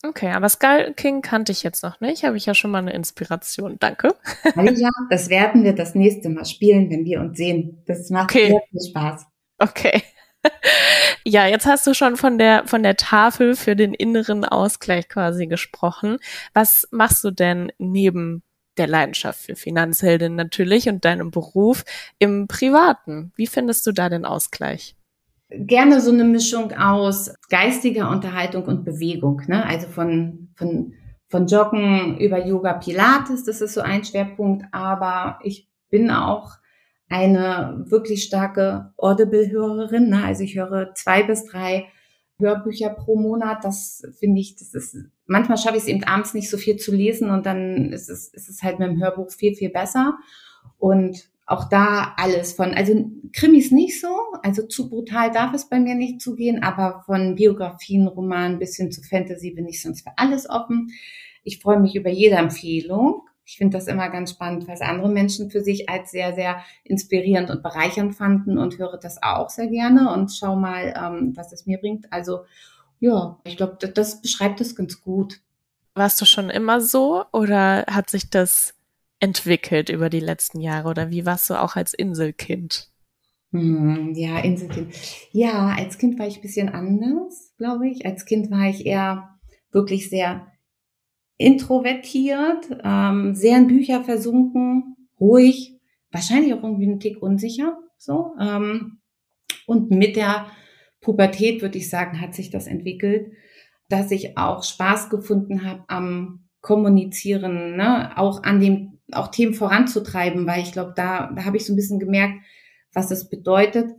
Okay, 0.01 0.30
aber 0.30 0.48
Skull 0.48 0.94
King 0.96 1.22
kannte 1.22 1.51
ich 1.51 1.62
jetzt 1.62 1.84
noch 1.84 2.00
nicht. 2.00 2.24
Habe 2.24 2.38
ich 2.38 2.46
ja 2.46 2.53
schon 2.53 2.72
mal 2.72 2.77
eine 2.77 2.94
Inspiration. 2.94 3.77
Danke. 3.79 4.15
Ja, 4.56 4.89
das 5.10 5.29
werden 5.29 5.63
wir 5.65 5.74
das 5.74 5.94
nächste 5.94 6.29
Mal 6.29 6.46
spielen, 6.46 6.89
wenn 6.89 7.03
wir 7.03 7.20
uns 7.20 7.38
sehen. 7.38 7.84
Das 7.86 8.10
macht 8.10 8.32
okay. 8.32 8.48
sehr 8.48 8.62
viel 8.70 8.89
Spaß. 8.89 9.25
Okay. 9.60 10.01
Ja, 11.25 11.46
jetzt 11.46 11.65
hast 11.65 11.86
du 11.86 11.94
schon 11.94 12.15
von 12.15 12.38
der, 12.38 12.65
von 12.65 12.82
der 12.82 12.96
Tafel 12.96 13.56
für 13.56 13.75
den 13.75 13.94
inneren 13.94 14.46
Ausgleich 14.46 15.10
quasi 15.10 15.48
gesprochen. 15.48 16.18
Was 16.53 16.88
machst 16.91 17.24
du 17.24 17.32
denn 17.32 17.72
neben 17.77 18.41
der 18.77 18.88
Leidenschaft 18.88 19.41
für 19.41 19.56
Finanzheldin 19.56 20.36
natürlich 20.36 20.88
und 20.88 21.03
deinem 21.06 21.29
Beruf 21.29 21.84
im 22.18 22.48
Privaten? 22.48 23.34
Wie 23.36 23.48
findest 23.48 23.86
du 23.86 23.91
da 23.91 24.10
den 24.10 24.25
Ausgleich? 24.25 24.96
Gerne 25.50 26.01
so 26.01 26.12
eine 26.12 26.24
Mischung 26.24 26.74
aus 26.74 27.34
geistiger 27.50 28.10
Unterhaltung 28.10 28.65
und 28.65 28.86
Bewegung. 28.86 29.41
Ne? 29.48 29.65
Also 29.65 29.88
von, 29.88 30.50
von, 30.56 30.94
von 31.27 31.48
Joggen 31.48 32.18
über 32.20 32.46
Yoga 32.46 32.74
Pilates, 32.74 33.44
das 33.46 33.62
ist 33.62 33.74
so 33.74 33.82
ein 33.82 34.03
Schwerpunkt. 34.03 34.65
Aber 34.72 35.39
ich 35.44 35.68
bin 35.89 36.12
auch 36.12 36.58
eine 37.10 37.84
wirklich 37.88 38.24
starke 38.24 38.94
Audible-Hörerin. 38.98 40.10
Ne? 40.10 40.24
Also 40.24 40.44
ich 40.44 40.56
höre 40.56 40.94
zwei 40.94 41.24
bis 41.24 41.46
drei 41.46 41.88
Hörbücher 42.38 42.91
pro 42.91 43.15
Monat. 43.15 43.63
Das 43.63 44.03
finde 44.20 44.39
ich, 44.41 44.56
das 44.56 44.74
ist, 44.74 44.96
manchmal 45.25 45.58
schaffe 45.58 45.77
ich 45.77 45.84
es 45.84 45.89
eben 45.89 46.03
abends 46.03 46.36
nicht 46.36 46.50
so 46.50 46.58
viel 46.58 46.77
zu 46.77 46.94
lesen 46.94 47.32
und 47.32 47.46
dann 47.46 47.91
ist 47.91 48.10
es, 48.10 48.27
ist 48.29 48.50
es 48.50 48.62
halt 48.62 48.79
mit 48.79 48.89
dem 48.89 49.01
Hörbuch 49.01 49.32
viel, 49.32 49.56
viel 49.56 49.70
besser. 49.70 50.18
Und 50.77 51.29
auch 51.50 51.68
da 51.68 52.13
alles 52.18 52.53
von, 52.53 52.75
also 52.75 53.10
Krimis 53.34 53.72
nicht 53.72 54.00
so, 54.00 54.15
also 54.44 54.68
zu 54.68 54.88
brutal 54.88 55.32
darf 55.32 55.51
es 55.56 55.68
bei 55.68 55.79
mir 55.79 55.96
nicht 55.96 56.22
zugehen, 56.22 56.62
aber 56.62 57.01
von 57.08 57.34
Biografien, 57.36 58.08
Romanen 58.08 58.60
bis 58.60 58.75
hin 58.75 58.91
zu 58.91 59.01
Fantasy 59.01 59.51
bin 59.51 59.68
ich 59.68 59.82
sonst 59.82 60.01
für 60.01 60.12
alles 60.15 60.48
offen. 60.48 60.91
Ich 61.44 61.60
freue 61.60 61.79
mich 61.79 61.96
über 61.96 62.12
jede 62.12 62.36
Empfehlung. 62.36 63.24
Ich 63.46 63.58
finde 63.58 63.77
das 63.77 63.88
immer 63.88 64.10
ganz 64.10 64.29
spannend, 64.29 64.68
was 64.68 64.82
andere 64.82 65.10
Menschen 65.10 65.50
für 65.50 65.62
sich 65.62 65.89
als 65.89 66.12
sehr, 66.12 66.36
sehr 66.36 66.63
inspirierend 66.84 67.50
und 67.50 67.63
bereichernd 67.63 68.15
fanden 68.15 68.60
und 68.60 68.77
höre 68.77 69.00
das 69.00 69.24
auch 69.24 69.50
sehr 69.50 69.68
gerne 69.68 70.13
und 70.13 70.32
schau 70.32 70.56
mal, 70.56 70.94
ähm, 70.96 71.34
was 71.36 71.51
es 71.51 71.65
mir 71.65 71.79
bringt. 71.79 72.13
Also 72.13 72.41
ja, 73.00 73.39
ich 73.44 73.58
glaube, 73.58 73.77
das, 73.79 73.94
das 73.94 74.22
beschreibt 74.22 74.62
es 74.62 74.75
ganz 74.75 75.01
gut. 75.01 75.41
Warst 75.96 76.22
du 76.22 76.25
schon 76.25 76.51
immer 76.51 76.79
so 76.79 77.25
oder 77.32 77.86
hat 77.88 78.12
sich 78.12 78.29
das 78.29 78.75
entwickelt 79.20 79.90
über 79.90 80.10
die 80.10 80.20
letzten 80.20 80.60
Jahre 80.62 80.90
oder 80.90 81.10
wie 81.12 81.26
warst 81.26 81.50
du 81.50 81.56
auch 81.56 81.76
als 81.76 81.94
Inselkind? 81.94 82.90
Hm, 83.52 84.14
ja, 84.14 84.40
Inselkind. 84.40 84.94
Ja, 85.32 85.76
als 85.78 85.98
Kind 85.98 86.20
war 86.20 86.28
ich 86.28 86.38
ein 86.38 86.42
bisschen 86.42 86.70
anders, 86.70 87.54
glaube 87.58 87.90
ich. 87.90 88.06
Als 88.06 88.26
Kind 88.26 88.52
war 88.52 88.70
ich 88.70 88.86
eher 88.86 89.40
wirklich 89.72 90.10
sehr 90.10 90.48
introvertiert, 91.38 92.70
ähm, 92.84 93.34
sehr 93.34 93.58
in 93.58 93.68
Bücher 93.68 94.04
versunken, 94.04 94.96
ruhig, 95.20 95.80
wahrscheinlich 96.12 96.54
auch 96.54 96.64
irgendwie 96.64 96.88
ein 96.88 97.00
Tick 97.00 97.22
unsicher, 97.22 97.78
so. 97.98 98.34
Ähm, 98.40 99.00
und 99.66 99.90
mit 99.90 100.16
der 100.16 100.48
Pubertät, 101.02 101.62
würde 101.62 101.78
ich 101.78 101.90
sagen, 101.90 102.20
hat 102.20 102.36
sich 102.36 102.50
das 102.50 102.68
entwickelt, 102.68 103.32
dass 103.88 104.12
ich 104.12 104.38
auch 104.38 104.64
Spaß 104.64 105.10
gefunden 105.10 105.64
habe 105.64 105.84
am 105.88 106.46
Kommunizieren, 106.62 107.78
ne? 107.78 108.18
auch 108.18 108.44
an 108.44 108.60
dem, 108.60 108.99
auch 109.12 109.30
Themen 109.30 109.54
voranzutreiben, 109.54 110.46
weil 110.48 110.62
ich 110.62 110.72
glaube, 110.72 110.94
da, 110.96 111.32
da 111.36 111.46
habe 111.46 111.58
ich 111.58 111.66
so 111.66 111.74
ein 111.74 111.75
bisschen 111.75 112.00
gemerkt, 112.00 112.36
was 112.94 113.12
es 113.12 113.30
bedeutet, 113.30 113.92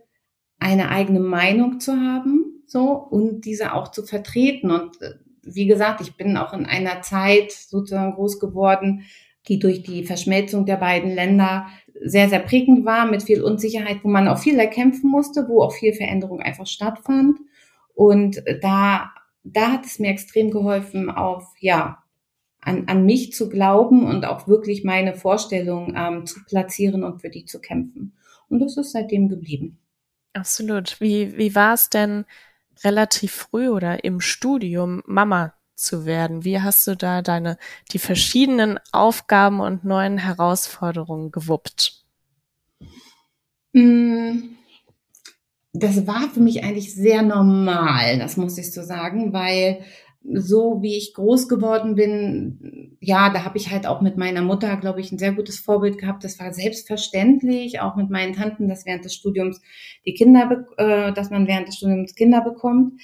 eine 0.58 0.90
eigene 0.90 1.20
Meinung 1.20 1.80
zu 1.80 1.92
haben, 1.92 2.62
so, 2.66 2.92
und 2.92 3.44
diese 3.44 3.74
auch 3.74 3.88
zu 3.88 4.04
vertreten. 4.04 4.70
Und 4.70 5.00
äh, 5.00 5.14
wie 5.42 5.66
gesagt, 5.66 6.00
ich 6.00 6.16
bin 6.16 6.36
auch 6.36 6.52
in 6.52 6.66
einer 6.66 7.02
Zeit 7.02 7.50
sozusagen 7.50 8.14
groß 8.14 8.38
geworden, 8.38 9.04
die 9.48 9.58
durch 9.58 9.82
die 9.82 10.04
Verschmelzung 10.04 10.66
der 10.66 10.76
beiden 10.76 11.10
Länder 11.10 11.66
sehr, 12.02 12.28
sehr 12.28 12.40
prägend 12.40 12.84
war, 12.84 13.06
mit 13.06 13.22
viel 13.22 13.42
Unsicherheit, 13.42 13.98
wo 14.02 14.08
man 14.08 14.28
auch 14.28 14.38
viel 14.38 14.58
erkämpfen 14.58 15.10
musste, 15.10 15.48
wo 15.48 15.62
auch 15.62 15.72
viel 15.72 15.94
Veränderung 15.94 16.40
einfach 16.40 16.66
stattfand. 16.66 17.38
Und 17.94 18.42
da, 18.60 19.10
da 19.42 19.72
hat 19.72 19.86
es 19.86 19.98
mir 19.98 20.10
extrem 20.10 20.50
geholfen, 20.50 21.10
auf, 21.10 21.54
ja, 21.58 21.99
an, 22.60 22.84
an 22.88 23.04
mich 23.04 23.32
zu 23.32 23.48
glauben 23.48 24.06
und 24.06 24.24
auch 24.24 24.46
wirklich 24.46 24.84
meine 24.84 25.14
Vorstellungen 25.14 25.94
ähm, 25.96 26.26
zu 26.26 26.44
platzieren 26.44 27.04
und 27.04 27.20
für 27.20 27.30
die 27.30 27.44
zu 27.44 27.60
kämpfen. 27.60 28.12
Und 28.48 28.60
das 28.60 28.76
ist 28.76 28.92
seitdem 28.92 29.28
geblieben. 29.28 29.78
Absolut. 30.32 31.00
Wie, 31.00 31.36
wie 31.36 31.54
war 31.54 31.74
es 31.74 31.88
denn 31.88 32.24
relativ 32.84 33.32
früh 33.32 33.68
oder 33.68 34.04
im 34.04 34.20
Studium 34.20 35.02
Mama 35.06 35.54
zu 35.74 36.04
werden? 36.04 36.44
Wie 36.44 36.60
hast 36.60 36.86
du 36.86 36.96
da 36.96 37.22
deine, 37.22 37.58
die 37.92 37.98
verschiedenen 37.98 38.78
Aufgaben 38.92 39.60
und 39.60 39.84
neuen 39.84 40.18
Herausforderungen 40.18 41.30
gewuppt? 41.30 42.04
Mm, 43.72 44.56
das 45.72 46.06
war 46.06 46.28
für 46.30 46.40
mich 46.40 46.64
eigentlich 46.64 46.94
sehr 46.94 47.22
normal, 47.22 48.18
das 48.18 48.36
muss 48.36 48.58
ich 48.58 48.72
so 48.72 48.82
sagen, 48.82 49.32
weil 49.32 49.84
so 50.22 50.82
wie 50.82 50.96
ich 50.96 51.14
groß 51.14 51.48
geworden 51.48 51.94
bin, 51.94 52.96
ja, 53.00 53.30
da 53.30 53.44
habe 53.44 53.56
ich 53.56 53.70
halt 53.70 53.86
auch 53.86 54.00
mit 54.00 54.16
meiner 54.16 54.42
Mutter, 54.42 54.76
glaube 54.76 55.00
ich, 55.00 55.10
ein 55.10 55.18
sehr 55.18 55.32
gutes 55.32 55.58
Vorbild 55.58 55.98
gehabt. 55.98 56.24
Das 56.24 56.38
war 56.38 56.52
selbstverständlich, 56.52 57.80
auch 57.80 57.96
mit 57.96 58.10
meinen 58.10 58.34
Tanten, 58.34 58.68
dass 58.68 58.84
während 58.84 59.04
des 59.04 59.14
Studiums 59.14 59.60
die 60.04 60.14
Kinder, 60.14 60.66
äh, 60.76 61.12
dass 61.12 61.30
man 61.30 61.46
während 61.46 61.68
des 61.68 61.76
Studiums 61.76 62.14
Kinder 62.14 62.42
bekommt. 62.42 63.00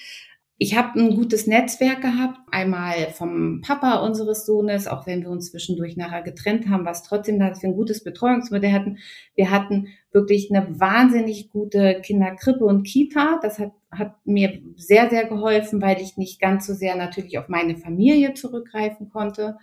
Ich 0.58 0.74
habe 0.74 0.98
ein 0.98 1.14
gutes 1.14 1.46
Netzwerk 1.46 2.00
gehabt, 2.00 2.38
einmal 2.50 3.10
vom 3.12 3.60
Papa 3.60 3.96
unseres 3.96 4.46
Sohnes, 4.46 4.86
auch 4.86 5.06
wenn 5.06 5.20
wir 5.20 5.28
uns 5.28 5.50
zwischendurch 5.50 5.98
nachher 5.98 6.22
getrennt 6.22 6.68
haben, 6.70 6.86
was 6.86 7.02
trotzdem, 7.02 7.38
dass 7.38 7.62
wir 7.62 7.68
ein 7.68 7.76
gutes 7.76 8.02
Betreuungsmodell 8.02 8.72
hatten. 8.72 8.96
Wir 9.34 9.50
hatten 9.50 9.88
wirklich 10.12 10.50
eine 10.50 10.80
wahnsinnig 10.80 11.50
gute 11.50 12.00
Kinderkrippe 12.02 12.64
und 12.64 12.84
Kita. 12.84 13.38
Das 13.42 13.58
hat, 13.58 13.72
hat 13.98 14.14
mir 14.24 14.60
sehr, 14.76 15.10
sehr 15.10 15.26
geholfen, 15.26 15.82
weil 15.82 16.00
ich 16.00 16.16
nicht 16.16 16.40
ganz 16.40 16.66
so 16.66 16.74
sehr 16.74 16.96
natürlich 16.96 17.38
auf 17.38 17.48
meine 17.48 17.76
Familie 17.76 18.34
zurückgreifen 18.34 19.10
konnte. 19.10 19.58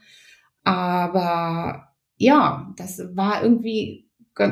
Aber 0.64 1.90
ja, 2.18 2.74
das 2.78 3.02
war 3.16 3.44
irgendwie 3.44 4.08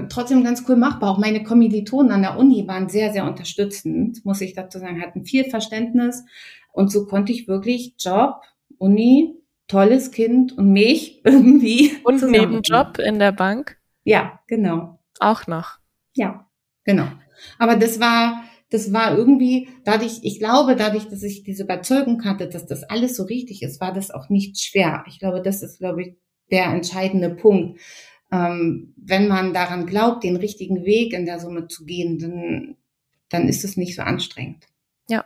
trotzdem 0.10 0.44
ganz 0.44 0.64
cool 0.68 0.76
machbar. 0.76 1.12
Auch 1.12 1.18
meine 1.18 1.44
Kommilitonen 1.44 2.12
an 2.12 2.22
der 2.22 2.38
Uni 2.38 2.68
waren 2.68 2.90
sehr, 2.90 3.12
sehr 3.12 3.26
unterstützend, 3.26 4.24
muss 4.26 4.42
ich 4.42 4.54
dazu 4.54 4.80
sagen, 4.80 5.02
hatten 5.02 5.26
viel 5.26 5.46
Verständnis. 5.46 6.24
Und 6.72 6.92
so 6.92 7.06
konnte 7.06 7.32
ich 7.32 7.48
wirklich 7.48 7.96
Job, 7.98 8.42
Uni, 8.78 9.36
tolles 9.68 10.12
Kind 10.12 10.58
und 10.58 10.72
mich 10.72 11.22
irgendwie. 11.26 11.98
Und 12.04 12.22
Nebenjob 12.22 13.00
in 13.00 13.20
der 13.20 13.32
Bank? 13.32 13.78
Ja, 14.04 14.40
genau. 14.48 15.00
Auch 15.20 15.48
noch. 15.48 15.80
Ja, 16.16 16.48
genau. 16.84 17.08
Aber 17.58 17.76
das 17.76 18.00
war, 18.00 18.44
das 18.72 18.92
war 18.92 19.16
irgendwie, 19.16 19.70
dadurch, 19.86 20.20
ich 20.24 20.40
glaube, 20.40 20.76
dadurch, 20.76 21.08
dass 21.08 21.22
ich 21.22 21.44
diese 21.44 21.64
Überzeugung 21.64 22.26
hatte, 22.26 22.50
dass 22.50 22.66
das 22.66 22.84
alles 22.84 23.16
so 23.16 23.24
richtig 23.24 23.62
ist, 23.62 23.80
war 23.80 23.94
das 23.94 24.10
auch 24.10 24.30
nicht 24.30 24.60
schwer. 24.60 25.04
Ich 25.08 25.20
glaube, 25.20 25.42
das 25.42 25.62
ist, 25.62 25.78
glaube 25.78 26.02
ich, 26.02 26.16
der 26.50 26.66
entscheidende 26.66 27.30
Punkt 27.30 27.80
ähm, 28.32 28.94
wenn 28.98 29.28
man 29.28 29.54
daran 29.54 29.86
glaubt, 29.86 30.24
den 30.24 30.38
richtigen 30.38 30.86
Weg 30.86 31.14
in 31.14 31.26
der 31.26 31.40
Summe 31.40 31.68
zu 31.68 31.86
gehen, 31.86 32.18
dann, 32.18 32.78
dann 33.30 33.50
ist 33.50 33.64
es 33.64 33.78
nicht 33.78 33.96
so 33.96 34.02
anstrengend. 34.02 34.66
Ja. 35.10 35.26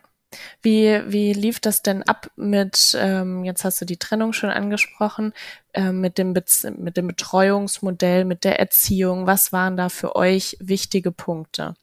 Wie, 0.61 0.99
wie 1.07 1.31
lief 1.31 1.59
das 1.59 1.81
denn 1.81 2.03
ab 2.03 2.29
mit, 2.35 2.97
ähm, 2.99 3.45
jetzt 3.45 3.63
hast 3.63 3.79
du 3.79 3.85
die 3.85 3.97
Trennung 3.97 4.33
schon 4.33 4.49
angesprochen, 4.49 5.33
äh, 5.73 5.91
mit, 5.91 6.17
dem 6.17 6.33
mit 6.77 6.97
dem 6.97 7.07
Betreuungsmodell, 7.07 8.25
mit 8.25 8.43
der 8.43 8.59
Erziehung? 8.59 9.27
Was 9.27 9.53
waren 9.53 9.77
da 9.77 9.87
für 9.87 10.15
euch 10.15 10.57
wichtige 10.59 11.11
Punkte, 11.11 11.75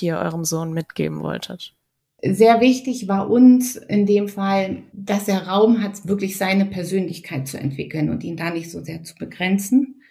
die 0.00 0.06
ihr 0.06 0.18
eurem 0.18 0.44
Sohn 0.44 0.72
mitgeben 0.72 1.20
wolltet? 1.20 1.74
Sehr 2.20 2.60
wichtig 2.60 3.06
war 3.06 3.30
uns 3.30 3.76
in 3.76 4.04
dem 4.04 4.26
Fall, 4.26 4.82
dass 4.92 5.28
er 5.28 5.46
Raum 5.46 5.82
hat, 5.82 6.08
wirklich 6.08 6.36
seine 6.36 6.66
Persönlichkeit 6.66 7.46
zu 7.46 7.58
entwickeln 7.58 8.10
und 8.10 8.24
ihn 8.24 8.36
da 8.36 8.50
nicht 8.50 8.72
so 8.72 8.82
sehr 8.82 9.04
zu 9.04 9.14
begrenzen. 9.14 10.02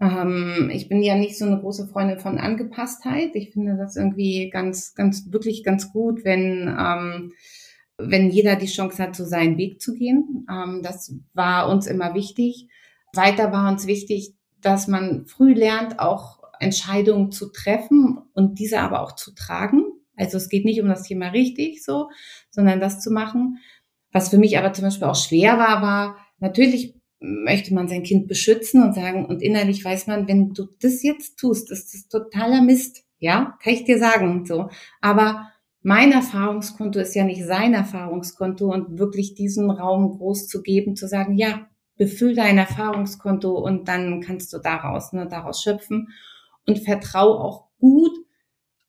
Ähm, 0.00 0.70
ich 0.72 0.88
bin 0.88 1.02
ja 1.02 1.16
nicht 1.16 1.38
so 1.38 1.44
eine 1.44 1.60
große 1.60 1.86
Freundin 1.86 2.18
von 2.18 2.38
Angepasstheit. 2.38 3.30
Ich 3.34 3.52
finde 3.52 3.76
das 3.76 3.96
irgendwie 3.96 4.50
ganz, 4.50 4.94
ganz, 4.94 5.30
wirklich 5.30 5.62
ganz 5.62 5.92
gut, 5.92 6.24
wenn, 6.24 6.74
ähm, 6.78 7.32
wenn 7.96 8.30
jeder 8.30 8.56
die 8.56 8.66
Chance 8.66 9.02
hat, 9.02 9.14
so 9.14 9.24
seinen 9.24 9.56
Weg 9.56 9.80
zu 9.80 9.94
gehen. 9.94 10.46
Ähm, 10.50 10.80
das 10.82 11.14
war 11.32 11.68
uns 11.68 11.86
immer 11.86 12.14
wichtig. 12.14 12.68
Weiter 13.14 13.52
war 13.52 13.70
uns 13.70 13.86
wichtig, 13.86 14.34
dass 14.60 14.88
man 14.88 15.26
früh 15.26 15.54
lernt, 15.54 16.00
auch 16.00 16.35
Entscheidungen 16.60 17.32
zu 17.32 17.50
treffen 17.50 18.18
und 18.34 18.58
diese 18.58 18.80
aber 18.80 19.02
auch 19.02 19.12
zu 19.12 19.34
tragen. 19.34 19.84
Also 20.16 20.36
es 20.36 20.48
geht 20.48 20.64
nicht 20.64 20.80
um 20.80 20.88
das 20.88 21.02
Thema 21.02 21.28
richtig 21.28 21.84
so, 21.84 22.08
sondern 22.50 22.80
das 22.80 23.00
zu 23.00 23.10
machen. 23.10 23.58
Was 24.12 24.30
für 24.30 24.38
mich 24.38 24.58
aber 24.58 24.72
zum 24.72 24.84
Beispiel 24.84 25.08
auch 25.08 25.16
schwer 25.16 25.58
war, 25.58 25.82
war 25.82 26.16
natürlich 26.38 26.94
möchte 27.18 27.74
man 27.74 27.88
sein 27.88 28.02
Kind 28.02 28.28
beschützen 28.28 28.82
und 28.82 28.94
sagen, 28.94 29.26
und 29.26 29.42
innerlich 29.42 29.84
weiß 29.84 30.06
man, 30.06 30.28
wenn 30.28 30.52
du 30.52 30.66
das 30.80 31.02
jetzt 31.02 31.38
tust, 31.38 31.70
das 31.70 31.94
ist 31.94 32.10
totaler 32.10 32.62
Mist. 32.62 33.04
Ja, 33.18 33.56
kann 33.62 33.72
ich 33.72 33.84
dir 33.84 33.98
sagen, 33.98 34.44
so. 34.44 34.68
Aber 35.00 35.50
mein 35.82 36.12
Erfahrungskonto 36.12 36.98
ist 36.98 37.14
ja 37.14 37.24
nicht 37.24 37.44
sein 37.44 37.72
Erfahrungskonto 37.72 38.70
und 38.70 38.98
wirklich 38.98 39.34
diesen 39.34 39.70
Raum 39.70 40.18
groß 40.18 40.48
zu 40.48 40.62
geben, 40.62 40.96
zu 40.96 41.08
sagen, 41.08 41.36
ja, 41.36 41.68
befüll 41.96 42.34
dein 42.34 42.58
Erfahrungskonto 42.58 43.52
und 43.52 43.88
dann 43.88 44.20
kannst 44.20 44.52
du 44.52 44.58
daraus, 44.58 45.12
ne, 45.12 45.26
daraus 45.26 45.62
schöpfen 45.62 46.08
und 46.66 46.78
vertrau 46.78 47.38
auch 47.38 47.68
gut 47.78 48.12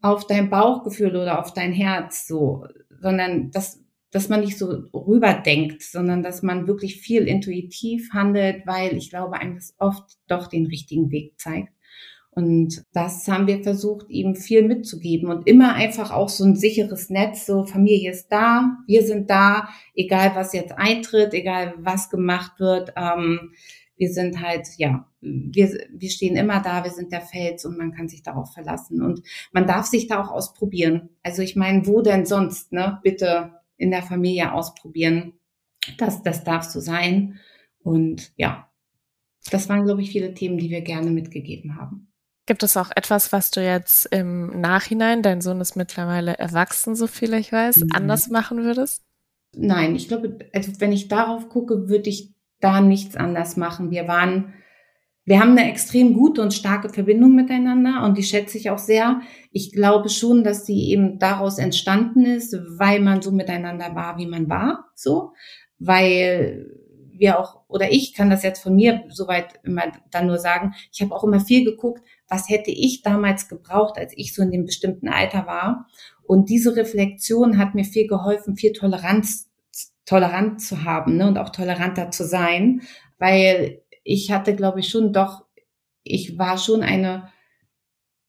auf 0.01 0.27
dein 0.27 0.49
Bauchgefühl 0.49 1.15
oder 1.15 1.39
auf 1.39 1.53
dein 1.53 1.73
Herz, 1.73 2.27
so, 2.27 2.65
sondern 3.01 3.51
das 3.51 3.83
dass 4.11 4.29
man 4.29 4.39
nicht 4.39 4.57
so 4.57 4.67
rüberdenkt, 4.93 5.83
sondern 5.83 6.23
dass 6.23 6.41
man 6.41 6.67
wirklich 6.67 7.01
viel 7.01 7.27
intuitiv 7.27 8.13
handelt, 8.13 8.65
weil 8.65 8.95
ich 8.95 9.09
glaube, 9.09 9.33
einem 9.33 9.55
das 9.55 9.75
oft 9.79 10.17
doch 10.27 10.47
den 10.47 10.65
richtigen 10.65 11.11
Weg 11.11 11.39
zeigt. 11.39 11.73
Und 12.31 12.83
das 12.93 13.27
haben 13.27 13.47
wir 13.47 13.63
versucht, 13.63 14.09
ihm 14.09 14.35
viel 14.35 14.61
mitzugeben 14.61 15.29
und 15.29 15.47
immer 15.47 15.73
einfach 15.73 16.11
auch 16.11 16.29
so 16.29 16.45
ein 16.45 16.55
sicheres 16.55 17.09
Netz, 17.09 17.47
so 17.47 17.65
Familie 17.65 18.11
ist 18.11 18.29
da, 18.29 18.77
wir 18.85 19.03
sind 19.03 19.29
da, 19.29 19.69
egal 19.95 20.33
was 20.35 20.53
jetzt 20.53 20.71
eintritt, 20.77 21.33
egal 21.33 21.73
was 21.79 22.09
gemacht 22.09 22.59
wird. 22.59 22.93
Ähm, 22.95 23.53
wir 23.97 24.11
sind 24.11 24.41
halt, 24.41 24.67
ja, 24.77 25.07
wir, 25.21 25.87
wir 25.91 26.09
stehen 26.09 26.35
immer 26.35 26.61
da, 26.61 26.83
wir 26.83 26.91
sind 26.91 27.11
der 27.11 27.21
Fels 27.21 27.65
und 27.65 27.77
man 27.77 27.91
kann 27.91 28.07
sich 28.07 28.23
darauf 28.23 28.53
verlassen. 28.53 29.01
Und 29.01 29.21
man 29.51 29.67
darf 29.67 29.85
sich 29.85 30.07
da 30.07 30.21
auch 30.21 30.31
ausprobieren. 30.31 31.09
Also 31.23 31.41
ich 31.41 31.55
meine, 31.55 31.85
wo 31.87 32.01
denn 32.01 32.25
sonst, 32.25 32.71
ne? 32.71 32.99
Bitte 33.03 33.53
in 33.77 33.91
der 33.91 34.03
Familie 34.03 34.53
ausprobieren. 34.53 35.33
Das, 35.97 36.21
das 36.21 36.43
darf 36.43 36.63
so 36.63 36.79
sein. 36.79 37.39
Und 37.79 38.33
ja, 38.37 38.69
das 39.51 39.69
waren, 39.69 39.85
glaube 39.85 40.01
ich, 40.01 40.11
viele 40.11 40.33
Themen, 40.33 40.57
die 40.57 40.69
wir 40.69 40.81
gerne 40.81 41.11
mitgegeben 41.11 41.75
haben. 41.75 42.11
Gibt 42.45 42.63
es 42.63 42.77
auch 42.77 42.91
etwas, 42.95 43.33
was 43.33 43.51
du 43.51 43.63
jetzt 43.63 44.05
im 44.05 44.61
Nachhinein, 44.61 45.21
dein 45.21 45.41
Sohn 45.41 45.59
ist 45.59 45.75
mittlerweile 45.75 46.37
erwachsen, 46.37 46.95
so 46.95 47.07
viel 47.07 47.33
ich 47.33 47.51
weiß, 47.51 47.77
mhm. 47.77 47.89
anders 47.93 48.29
machen 48.29 48.63
würdest? 48.63 49.03
Nein, 49.55 49.95
ich 49.95 50.07
glaube, 50.07 50.37
also 50.53 50.71
wenn 50.79 50.91
ich 50.91 51.07
darauf 51.07 51.49
gucke, 51.49 51.89
würde 51.89 52.09
ich 52.09 52.33
da 52.59 52.81
nichts 52.81 53.15
anders 53.15 53.57
machen. 53.57 53.91
Wir 53.91 54.07
waren 54.07 54.53
wir 55.27 55.41
haben 55.41 55.57
eine 55.57 55.69
extrem 55.69 56.13
gute 56.13 56.41
und 56.41 56.53
starke 56.53 56.87
Verbindung 56.87 57.35
miteinander 57.35 58.05
und 58.05 58.17
die 58.17 58.23
schätze 58.23 58.57
ich 58.57 58.69
auch 58.69 58.77
sehr. 58.77 59.19
Ich 59.51 59.73
glaube 59.73 60.07
schon, 60.07 60.45
dass 60.45 60.65
sie 60.65 60.89
eben 60.89 61.19
daraus 61.19 61.57
entstanden 61.57 62.25
ist, 62.25 62.55
weil 62.77 63.01
man 63.01 63.21
so 63.21 63.31
miteinander 63.31 63.93
war, 63.93 64.17
wie 64.17 64.25
man 64.25 64.47
war, 64.49 64.85
so, 64.95 65.33
weil 65.79 66.71
wir 67.11 67.39
auch, 67.39 67.63
oder 67.67 67.91
ich 67.91 68.13
kann 68.13 68.29
das 68.29 68.41
jetzt 68.41 68.63
von 68.63 68.73
mir 68.73 69.03
soweit 69.09 69.59
immer 69.63 69.91
dann 70.11 70.27
nur 70.27 70.37
sagen, 70.37 70.75
ich 70.93 71.01
habe 71.01 71.13
auch 71.13 71.25
immer 71.25 71.41
viel 71.41 71.65
geguckt, 71.65 72.01
was 72.29 72.47
hätte 72.47 72.71
ich 72.71 73.01
damals 73.01 73.49
gebraucht, 73.49 73.97
als 73.97 74.13
ich 74.15 74.33
so 74.33 74.41
in 74.41 74.51
dem 74.51 74.63
bestimmten 74.63 75.09
Alter 75.09 75.45
war. 75.45 75.87
Und 76.23 76.49
diese 76.49 76.77
Reflexion 76.77 77.57
hat 77.57 77.75
mir 77.75 77.83
viel 77.83 78.07
geholfen, 78.07 78.55
viel 78.55 78.71
Toleranz 78.71 79.46
tolerant 80.07 80.61
zu 80.61 80.83
haben 80.85 81.17
ne, 81.17 81.27
und 81.27 81.37
auch 81.37 81.49
toleranter 81.49 82.09
zu 82.09 82.25
sein, 82.25 82.81
weil 83.19 83.81
ich 84.03 84.31
hatte, 84.31 84.55
glaube 84.55 84.79
ich, 84.79 84.89
schon 84.89 85.13
doch, 85.13 85.45
ich 86.03 86.39
war 86.39 86.57
schon 86.57 86.81
eine 86.81 87.29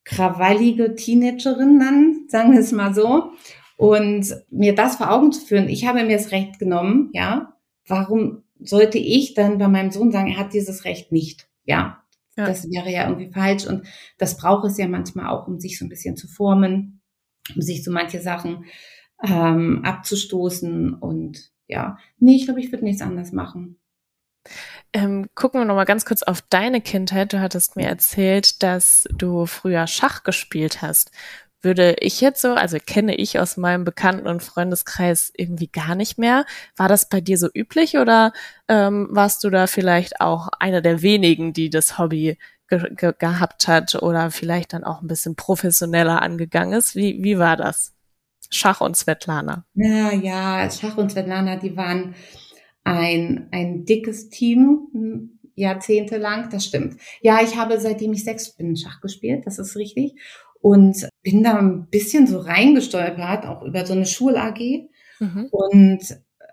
krawallige 0.05 0.95
Teenagerin 0.97 1.79
dann, 1.79 2.25
sagen 2.29 2.53
wir 2.53 2.61
es 2.61 2.73
mal 2.73 2.93
so. 2.93 3.33
Und 3.77 4.35
mir 4.51 4.75
das 4.75 4.97
vor 4.97 5.13
Augen 5.13 5.31
zu 5.31 5.47
führen, 5.47 5.69
ich 5.69 5.87
habe 5.87 6.03
mir 6.03 6.17
das 6.17 6.33
Recht 6.33 6.59
genommen, 6.59 7.11
ja. 7.15 7.55
Warum 7.87 8.43
sollte 8.59 8.99
ich 8.99 9.35
dann 9.35 9.57
bei 9.57 9.69
meinem 9.69 9.93
Sohn 9.93 10.11
sagen, 10.11 10.33
er 10.33 10.39
hat 10.39 10.53
dieses 10.53 10.85
Recht 10.85 11.13
nicht? 11.13 11.49
Ja. 11.65 12.03
ja. 12.37 12.47
Das 12.47 12.69
wäre 12.69 12.91
ja 12.91 13.09
irgendwie 13.09 13.33
falsch. 13.33 13.67
Und 13.67 13.87
das 14.19 14.37
braucht 14.37 14.67
es 14.67 14.77
ja 14.79 14.89
manchmal 14.89 15.29
auch, 15.29 15.47
um 15.47 15.61
sich 15.61 15.79
so 15.79 15.87
ein 15.87 15.89
bisschen 15.89 16.17
zu 16.17 16.27
formen, 16.27 17.01
um 17.55 17.63
sich 17.63 17.85
so 17.85 17.93
manche 17.93 18.21
Sachen 18.21 18.65
ähm, 19.23 19.85
abzustoßen. 19.85 20.95
Und 20.95 21.51
ja, 21.67 21.99
nee, 22.19 22.37
ich 22.37 22.45
glaube, 22.45 22.61
ich 22.61 22.73
würde 22.73 22.85
nichts 22.85 23.03
anders 23.03 23.33
machen. 23.33 23.79
Ähm, 24.93 25.29
gucken 25.35 25.61
wir 25.61 25.65
noch 25.67 25.75
mal 25.75 25.85
ganz 25.85 26.05
kurz 26.05 26.23
auf 26.23 26.43
deine 26.43 26.81
Kindheit. 26.81 27.33
Du 27.33 27.41
hattest 27.41 27.77
mir 27.77 27.87
erzählt, 27.87 28.63
dass 28.63 29.07
du 29.13 29.47
früher 29.47 29.87
Schach 29.87 30.23
gespielt 30.25 30.81
hast. 30.83 31.11
Würde 31.61 31.97
ich 32.01 32.21
jetzt 32.21 32.41
so, 32.41 32.53
also 32.55 32.79
kenne 32.85 33.17
ich 33.17 33.39
aus 33.41 33.57
meinem 33.57 33.85
Bekannten- 33.85 34.29
und 34.29 34.43
Freundeskreis 34.43 35.33
irgendwie 35.37 35.67
gar 35.67 35.97
nicht 35.97 36.17
mehr. 36.17 36.47
War 36.77 36.89
das 36.89 37.09
bei 37.09 37.21
dir 37.21 37.37
so 37.37 37.49
üblich 37.53 37.99
oder 37.99 38.33
ähm, 38.69 39.09
warst 39.11 39.43
du 39.45 39.51
da 39.51 39.67
vielleicht 39.67 40.21
auch 40.21 40.49
einer 40.61 40.81
der 40.81 41.03
wenigen, 41.03 41.53
die 41.53 41.69
das 41.69 41.99
Hobby 41.99 42.39
ge 42.69 42.95
ge 42.95 43.13
gehabt 43.19 43.67
hat 43.67 43.97
oder 43.97 44.31
vielleicht 44.31 44.73
dann 44.73 44.85
auch 44.85 45.03
ein 45.03 45.09
bisschen 45.09 45.35
professioneller 45.37 46.23
angegangen 46.23 46.75
ist? 46.79 46.95
Wie, 46.95 47.23
wie 47.25 47.39
war 47.39 47.57
das? 47.57 47.98
Schach 48.51 48.81
und 48.81 48.97
Svetlana. 48.97 49.65
Ja, 49.75 50.13
ja, 50.13 50.71
Schach 50.71 50.97
und 50.97 51.13
Svetlana, 51.13 51.57
die 51.57 51.77
waren 51.77 52.15
ein, 52.85 53.49
ein 53.51 53.85
dickes 53.85 54.31
Team, 54.31 54.89
hm, 54.93 55.39
jahrzehntelang, 55.55 56.51
das 56.51 56.65
stimmt. 56.65 57.01
Ja, 57.21 57.41
ich 57.43 57.57
habe 57.57 57.81
seitdem 57.81 58.13
ich 58.13 58.25
sechs 58.25 58.55
bin 58.55 58.77
Schach 58.77 59.01
gespielt, 59.01 59.45
das 59.45 59.59
ist 59.59 59.77
richtig. 59.77 60.15
Und 60.61 61.09
bin 61.23 61.43
da 61.43 61.59
ein 61.59 61.89
bisschen 61.89 62.27
so 62.27 62.39
reingestolpert, 62.39 63.47
auch 63.47 63.63
über 63.63 63.87
so 63.87 63.93
eine 63.93 64.07
Schul-AG. 64.07 64.89
Mhm. 65.21 65.49
Und 65.51 66.01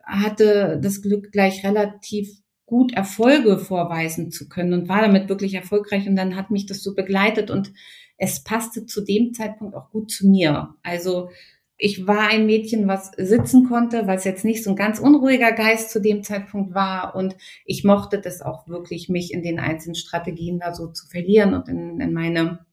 hatte 0.03 0.79
das 0.81 1.01
Glück, 1.01 1.31
gleich 1.31 1.65
relativ 1.65 2.29
gut 2.65 2.93
Erfolge 2.93 3.57
vorweisen 3.57 4.31
zu 4.31 4.47
können 4.47 4.73
und 4.73 4.89
war 4.89 5.01
damit 5.01 5.29
wirklich 5.29 5.53
erfolgreich. 5.53 6.07
Und 6.07 6.15
dann 6.15 6.35
hat 6.35 6.51
mich 6.51 6.65
das 6.65 6.83
so 6.83 6.95
begleitet 6.95 7.49
und 7.51 7.73
es 8.17 8.43
passte 8.43 8.85
zu 8.85 9.01
dem 9.01 9.33
Zeitpunkt 9.33 9.75
auch 9.75 9.91
gut 9.91 10.09
zu 10.09 10.27
mir. 10.27 10.75
Also 10.83 11.29
ich 11.77 12.07
war 12.07 12.29
ein 12.29 12.45
Mädchen, 12.45 12.87
was 12.87 13.11
sitzen 13.17 13.67
konnte, 13.67 14.05
es 14.07 14.23
jetzt 14.23 14.45
nicht 14.45 14.63
so 14.63 14.69
ein 14.69 14.75
ganz 14.75 14.99
unruhiger 14.99 15.51
Geist 15.51 15.91
zu 15.91 16.01
dem 16.01 16.23
Zeitpunkt 16.23 16.73
war. 16.73 17.15
Und 17.15 17.35
ich 17.65 17.83
mochte 17.83 18.19
das 18.21 18.41
auch 18.41 18.67
wirklich, 18.67 19.09
mich 19.09 19.33
in 19.33 19.43
den 19.43 19.59
einzelnen 19.59 19.95
Strategien 19.95 20.59
da 20.59 20.73
so 20.73 20.87
zu 20.87 21.07
verlieren 21.07 21.53
und 21.53 21.67
in, 21.67 21.99
in 21.99 22.13
meine, 22.13 22.65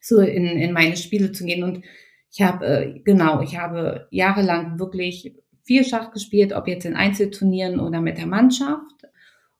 so 0.00 0.20
in, 0.20 0.46
in 0.46 0.72
meine 0.72 0.96
Spiele 0.96 1.32
zu 1.32 1.44
gehen. 1.44 1.64
Und 1.64 1.84
ich 2.30 2.42
habe, 2.42 2.66
äh, 2.66 3.00
genau, 3.00 3.40
ich 3.42 3.56
habe 3.56 4.06
jahrelang 4.10 4.78
wirklich 4.78 5.34
viel 5.64 5.84
Schach 5.84 6.12
gespielt, 6.12 6.52
ob 6.52 6.68
jetzt 6.68 6.84
in 6.84 6.94
Einzelturnieren 6.94 7.80
oder 7.80 8.00
mit 8.00 8.18
der 8.18 8.26
Mannschaft. 8.26 9.08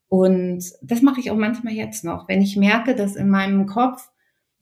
Und 0.07 0.65
das 0.81 1.03
mache 1.03 1.19
ich 1.19 1.33
auch 1.33 1.37
manchmal 1.37 1.73
jetzt 1.73 2.05
noch. 2.05 2.29
Wenn 2.29 2.41
ich 2.41 2.57
merke, 2.57 2.95
dass 2.95 3.17
in 3.17 3.31
meinem 3.31 3.67
Kopf 3.67 4.11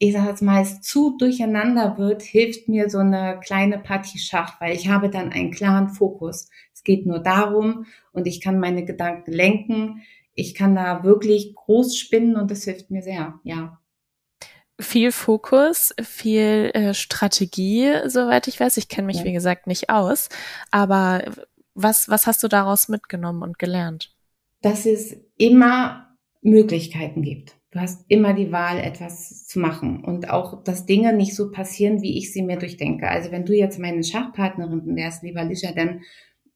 ich 0.03 0.11
sage 0.11 0.27
jetzt 0.27 0.41
mal, 0.41 0.61
es 0.61 0.81
zu 0.81 1.15
durcheinander 1.17 1.97
wird, 1.97 2.23
hilft 2.23 2.67
mir 2.67 2.89
so 2.89 2.97
eine 2.97 3.39
kleine 3.41 3.79
Partie 3.79 4.19
Schach, 4.19 4.59
weil 4.59 4.75
ich 4.75 4.89
habe 4.89 5.09
dann 5.09 5.31
einen 5.31 5.51
klaren 5.51 5.87
Fokus. 5.87 6.49
Es 6.73 6.83
geht 6.83 7.05
nur 7.05 7.19
darum 7.19 7.85
und 8.11 8.27
ich 8.27 8.41
kann 8.41 8.59
meine 8.59 8.83
Gedanken 8.83 9.31
lenken. 9.31 10.01
Ich 10.33 10.55
kann 10.55 10.75
da 10.75 11.05
wirklich 11.05 11.55
groß 11.55 11.97
spinnen 11.97 12.35
und 12.35 12.51
das 12.51 12.65
hilft 12.65 12.91
mir 12.91 13.01
sehr, 13.01 13.39
ja. 13.45 13.79
Viel 14.77 15.13
Fokus, 15.13 15.93
viel 16.01 16.71
äh, 16.73 16.93
Strategie, 16.93 17.93
soweit 18.07 18.49
ich 18.49 18.59
weiß. 18.59 18.75
Ich 18.75 18.89
kenne 18.89 19.07
mich, 19.07 19.19
ja. 19.19 19.23
wie 19.23 19.31
gesagt, 19.31 19.67
nicht 19.67 19.89
aus. 19.89 20.27
Aber 20.69 21.23
was, 21.75 22.09
was 22.09 22.27
hast 22.27 22.43
du 22.43 22.49
daraus 22.49 22.89
mitgenommen 22.89 23.41
und 23.41 23.57
gelernt? 23.57 24.13
Dass 24.61 24.85
es 24.85 25.15
immer 25.37 26.13
Möglichkeiten 26.41 27.21
gibt. 27.21 27.55
Du 27.73 27.79
hast 27.79 28.05
immer 28.07 28.35
die 28.35 28.51
Wahl, 28.51 28.77
etwas 28.77 29.47
zu 29.47 29.59
machen 29.59 30.03
und 30.03 30.29
auch, 30.29 30.63
dass 30.63 30.85
Dinge 30.85 31.11
nicht 31.11 31.35
so 31.35 31.49
passieren, 31.49 32.03
wie 32.03 32.19
ich 32.19 32.31
sie 32.31 32.43
mir 32.43 32.57
durchdenke. 32.59 33.09
Also 33.09 33.31
wenn 33.31 33.45
du 33.45 33.53
jetzt 33.53 33.79
meine 33.79 34.03
Schachpartnerin 34.03 34.95
wärst, 34.95 35.23
lieber 35.23 35.43
Lisha, 35.43 35.71
dann 35.71 36.01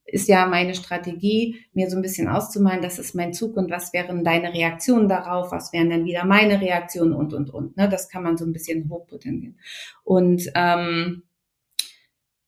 ist 0.05 0.27
ja 0.27 0.45
meine 0.45 0.75
Strategie, 0.75 1.55
mir 1.73 1.89
so 1.89 1.95
ein 1.95 2.03
bisschen 2.03 2.27
auszumalen, 2.27 2.83
das 2.83 2.99
ist 2.99 3.15
mein 3.15 3.33
Zug 3.33 3.57
und 3.57 3.71
was 3.71 3.93
wären 3.93 4.23
deine 4.23 4.53
Reaktionen 4.53 5.09
darauf, 5.09 5.51
was 5.51 5.73
wären 5.73 5.89
dann 5.89 6.05
wieder 6.05 6.23
meine 6.23 6.61
Reaktionen 6.61 7.13
und, 7.13 7.33
und, 7.33 7.49
und. 7.49 7.75
Ne? 7.77 7.89
Das 7.89 8.09
kann 8.09 8.21
man 8.21 8.37
so 8.37 8.45
ein 8.45 8.53
bisschen 8.53 8.87
hochpotenzieren. 8.87 9.57
Und 10.03 10.51
ähm, 10.53 11.23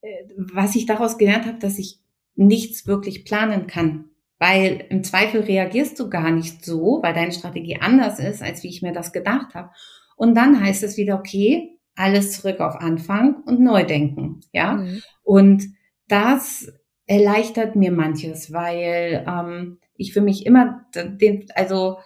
äh, 0.01 0.25
was 0.37 0.75
ich 0.75 0.85
daraus 0.85 1.17
gelernt 1.17 1.47
habe, 1.47 1.57
dass 1.57 1.79
ich 1.79 1.97
nichts 2.35 2.85
wirklich 2.85 3.25
planen 3.25 3.65
kann 3.65 4.08
weil 4.39 4.85
im 4.89 5.03
Zweifel 5.03 5.41
reagierst 5.41 5.99
du 5.99 6.09
gar 6.09 6.31
nicht 6.31 6.65
so, 6.65 6.99
weil 7.03 7.13
deine 7.13 7.33
Strategie 7.33 7.77
anders 7.79 8.19
ist, 8.19 8.41
als 8.41 8.63
wie 8.63 8.69
ich 8.69 8.81
mir 8.81 8.93
das 8.93 9.11
gedacht 9.11 9.53
habe. 9.53 9.69
Und 10.15 10.35
dann 10.35 10.59
heißt 10.59 10.83
es 10.83 10.97
wieder, 10.97 11.19
okay, 11.19 11.77
alles 11.95 12.31
zurück 12.31 12.61
auf 12.61 12.75
Anfang 12.77 13.43
und 13.45 13.59
neu 13.59 13.83
denken. 13.83 14.39
Ja. 14.53 14.75
Mhm. 14.75 15.01
Und 15.21 15.63
das 16.07 16.71
erleichtert 17.05 17.75
mir 17.75 17.91
manches, 17.91 18.53
weil 18.53 19.25
ähm, 19.27 19.79
ich 19.95 20.13
für 20.13 20.21
mich 20.21 20.45
immer 20.45 20.85
den, 20.95 21.45
also 21.55 21.97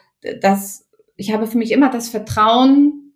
das, 0.42 0.90
ich 1.16 1.32
habe 1.34 1.46
für 1.46 1.58
mich 1.58 1.72
immer 1.72 1.92
das 1.92 2.10
Vertrauen, 2.10 3.14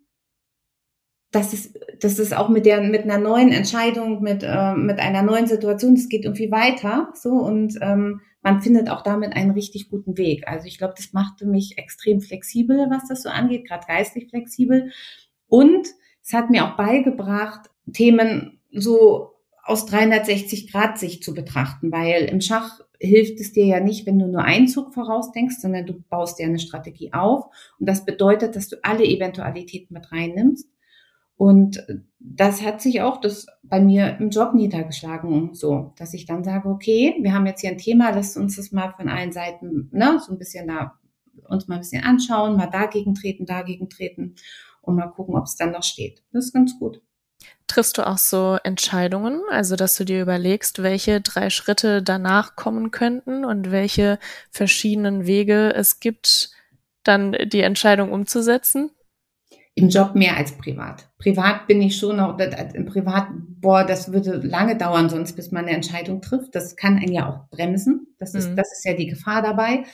dass 1.32 1.52
es, 1.52 1.74
dass 2.00 2.18
es 2.18 2.32
auch 2.32 2.48
mit 2.48 2.64
der, 2.64 2.80
mit 2.82 3.02
einer 3.02 3.18
neuen 3.18 3.50
Entscheidung, 3.50 4.22
mit, 4.22 4.42
äh, 4.42 4.74
mit 4.74 4.98
einer 4.98 5.22
neuen 5.22 5.46
Situation, 5.46 5.94
es 5.94 6.08
geht 6.08 6.24
irgendwie 6.24 6.50
weiter, 6.50 7.10
so 7.14 7.30
und 7.30 7.78
ähm, 7.82 8.20
man 8.48 8.62
findet 8.62 8.88
auch 8.88 9.02
damit 9.02 9.34
einen 9.34 9.50
richtig 9.50 9.90
guten 9.90 10.16
Weg. 10.16 10.48
Also 10.48 10.66
ich 10.66 10.78
glaube, 10.78 10.94
das 10.96 11.12
machte 11.12 11.44
mich 11.44 11.76
extrem 11.76 12.22
flexibel, 12.22 12.86
was 12.88 13.06
das 13.06 13.22
so 13.22 13.28
angeht, 13.28 13.66
gerade 13.66 13.86
geistig 13.86 14.30
flexibel. 14.30 14.90
Und 15.48 15.86
es 16.22 16.32
hat 16.32 16.48
mir 16.48 16.64
auch 16.64 16.76
beigebracht, 16.76 17.68
Themen 17.92 18.60
so 18.72 19.32
aus 19.62 19.84
360 19.84 20.72
Grad 20.72 20.98
Sicht 20.98 21.22
zu 21.24 21.34
betrachten, 21.34 21.92
weil 21.92 22.24
im 22.24 22.40
Schach 22.40 22.80
hilft 22.98 23.38
es 23.38 23.52
dir 23.52 23.66
ja 23.66 23.80
nicht, 23.80 24.06
wenn 24.06 24.18
du 24.18 24.26
nur 24.26 24.42
einen 24.42 24.66
Zug 24.66 24.94
vorausdenkst, 24.94 25.60
sondern 25.60 25.84
du 25.84 26.02
baust 26.08 26.38
dir 26.38 26.46
eine 26.46 26.58
Strategie 26.58 27.12
auf. 27.12 27.44
Und 27.78 27.86
das 27.86 28.06
bedeutet, 28.06 28.56
dass 28.56 28.68
du 28.68 28.76
alle 28.82 29.04
Eventualitäten 29.04 29.92
mit 29.92 30.10
reinnimmst. 30.10 30.70
Und 31.38 31.86
das 32.18 32.62
hat 32.62 32.82
sich 32.82 33.00
auch 33.00 33.20
das 33.20 33.46
bei 33.62 33.80
mir 33.80 34.16
im 34.18 34.30
Job 34.30 34.54
niedergeschlagen, 34.54 35.54
so, 35.54 35.92
dass 35.96 36.12
ich 36.12 36.26
dann 36.26 36.42
sage, 36.42 36.68
okay, 36.68 37.14
wir 37.20 37.32
haben 37.32 37.46
jetzt 37.46 37.60
hier 37.60 37.70
ein 37.70 37.78
Thema, 37.78 38.10
lasst 38.10 38.36
uns 38.36 38.56
das 38.56 38.72
mal 38.72 38.92
von 38.96 39.08
allen 39.08 39.30
Seiten, 39.30 39.88
ne, 39.92 40.18
so 40.18 40.32
ein 40.32 40.38
bisschen 40.38 40.66
da, 40.66 40.98
uns 41.48 41.68
mal 41.68 41.76
ein 41.76 41.80
bisschen 41.80 42.02
anschauen, 42.02 42.56
mal 42.56 42.66
dagegen 42.66 43.14
treten, 43.14 43.46
dagegen 43.46 43.88
treten 43.88 44.34
und 44.82 44.96
mal 44.96 45.06
gucken, 45.06 45.36
ob 45.36 45.44
es 45.44 45.54
dann 45.54 45.70
noch 45.70 45.84
steht. 45.84 46.24
Das 46.32 46.46
ist 46.46 46.52
ganz 46.52 46.76
gut. 46.76 47.00
Triffst 47.68 47.98
du 47.98 48.06
auch 48.06 48.18
so 48.18 48.58
Entscheidungen, 48.64 49.40
also 49.48 49.76
dass 49.76 49.96
du 49.96 50.04
dir 50.04 50.20
überlegst, 50.20 50.82
welche 50.82 51.20
drei 51.20 51.50
Schritte 51.50 52.02
danach 52.02 52.56
kommen 52.56 52.90
könnten 52.90 53.44
und 53.44 53.70
welche 53.70 54.18
verschiedenen 54.50 55.24
Wege 55.24 55.72
es 55.72 56.00
gibt, 56.00 56.50
dann 57.04 57.36
die 57.46 57.60
Entscheidung 57.60 58.10
umzusetzen? 58.10 58.90
Im 59.78 59.88
Job 59.88 60.16
mehr 60.16 60.36
als 60.36 60.52
privat. 60.52 61.08
Privat 61.18 61.68
bin 61.68 61.80
ich 61.80 61.96
schon 61.96 62.16
noch, 62.16 62.36
im 62.38 62.86
Privat, 62.86 63.28
boah, 63.60 63.84
das 63.84 64.12
würde 64.12 64.38
lange 64.38 64.76
dauern, 64.76 65.08
sonst 65.08 65.34
bis 65.36 65.52
man 65.52 65.66
eine 65.66 65.76
Entscheidung 65.76 66.20
trifft. 66.20 66.54
Das 66.56 66.74
kann 66.74 66.96
einen 66.96 67.12
ja 67.12 67.28
auch 67.28 67.48
bremsen. 67.50 68.08
Das 68.18 68.34
ist, 68.34 68.50
mhm. 68.50 68.56
das 68.56 68.72
ist 68.72 68.84
ja 68.84 68.94
die 68.94 69.06
Gefahr 69.06 69.40
dabei, 69.40 69.84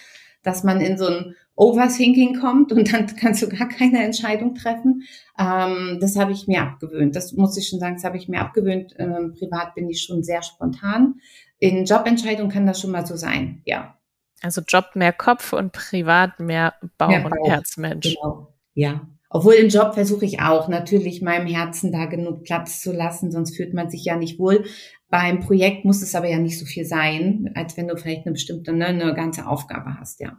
dass 0.42 0.64
man 0.64 0.80
in 0.80 0.96
so 0.96 1.06
ein 1.06 1.34
Overthinking 1.54 2.40
kommt 2.40 2.72
und 2.72 2.92
dann 2.92 3.06
kannst 3.20 3.42
du 3.42 3.48
gar 3.48 3.68
keine 3.68 4.02
Entscheidung 4.02 4.54
treffen. 4.54 5.02
Ähm, 5.38 5.98
das 6.00 6.16
habe 6.16 6.32
ich 6.32 6.48
mir 6.48 6.62
abgewöhnt. 6.62 7.14
Das 7.14 7.34
muss 7.34 7.56
ich 7.58 7.68
schon 7.68 7.78
sagen, 7.78 7.96
das 7.96 8.04
habe 8.04 8.16
ich 8.16 8.26
mir 8.26 8.40
abgewöhnt. 8.40 8.94
Ähm, 8.98 9.34
privat 9.38 9.74
bin 9.74 9.90
ich 9.90 10.02
schon 10.02 10.22
sehr 10.22 10.42
spontan. 10.42 11.16
In 11.58 11.84
Jobentscheidungen 11.84 12.50
kann 12.50 12.66
das 12.66 12.80
schon 12.80 12.90
mal 12.90 13.06
so 13.06 13.16
sein, 13.16 13.60
ja. 13.66 13.98
Also 14.40 14.62
Job 14.66 14.92
mehr 14.94 15.12
Kopf 15.12 15.52
und 15.52 15.72
privat 15.72 16.40
mehr 16.40 16.74
Bauch, 16.96 17.08
mehr 17.08 17.20
Bauch. 17.20 17.30
und 17.32 17.50
Herzmensch. 17.50 18.14
Genau, 18.14 18.54
ja. 18.72 19.06
Obwohl 19.34 19.54
im 19.54 19.68
Job 19.68 19.94
versuche 19.94 20.24
ich 20.24 20.40
auch 20.40 20.68
natürlich 20.68 21.20
meinem 21.20 21.48
Herzen 21.48 21.90
da 21.90 22.06
genug 22.06 22.44
Platz 22.44 22.80
zu 22.80 22.92
lassen, 22.92 23.32
sonst 23.32 23.56
fühlt 23.56 23.74
man 23.74 23.90
sich 23.90 24.04
ja 24.04 24.14
nicht 24.16 24.38
wohl. 24.38 24.64
Beim 25.08 25.40
Projekt 25.40 25.84
muss 25.84 26.02
es 26.02 26.14
aber 26.14 26.28
ja 26.28 26.38
nicht 26.38 26.56
so 26.56 26.64
viel 26.64 26.84
sein, 26.84 27.50
als 27.56 27.76
wenn 27.76 27.88
du 27.88 27.96
vielleicht 27.96 28.26
eine 28.26 28.34
bestimmte, 28.34 28.72
ne, 28.72 28.86
eine 28.86 29.12
ganze 29.12 29.48
Aufgabe 29.48 29.98
hast, 29.98 30.20
ja. 30.20 30.38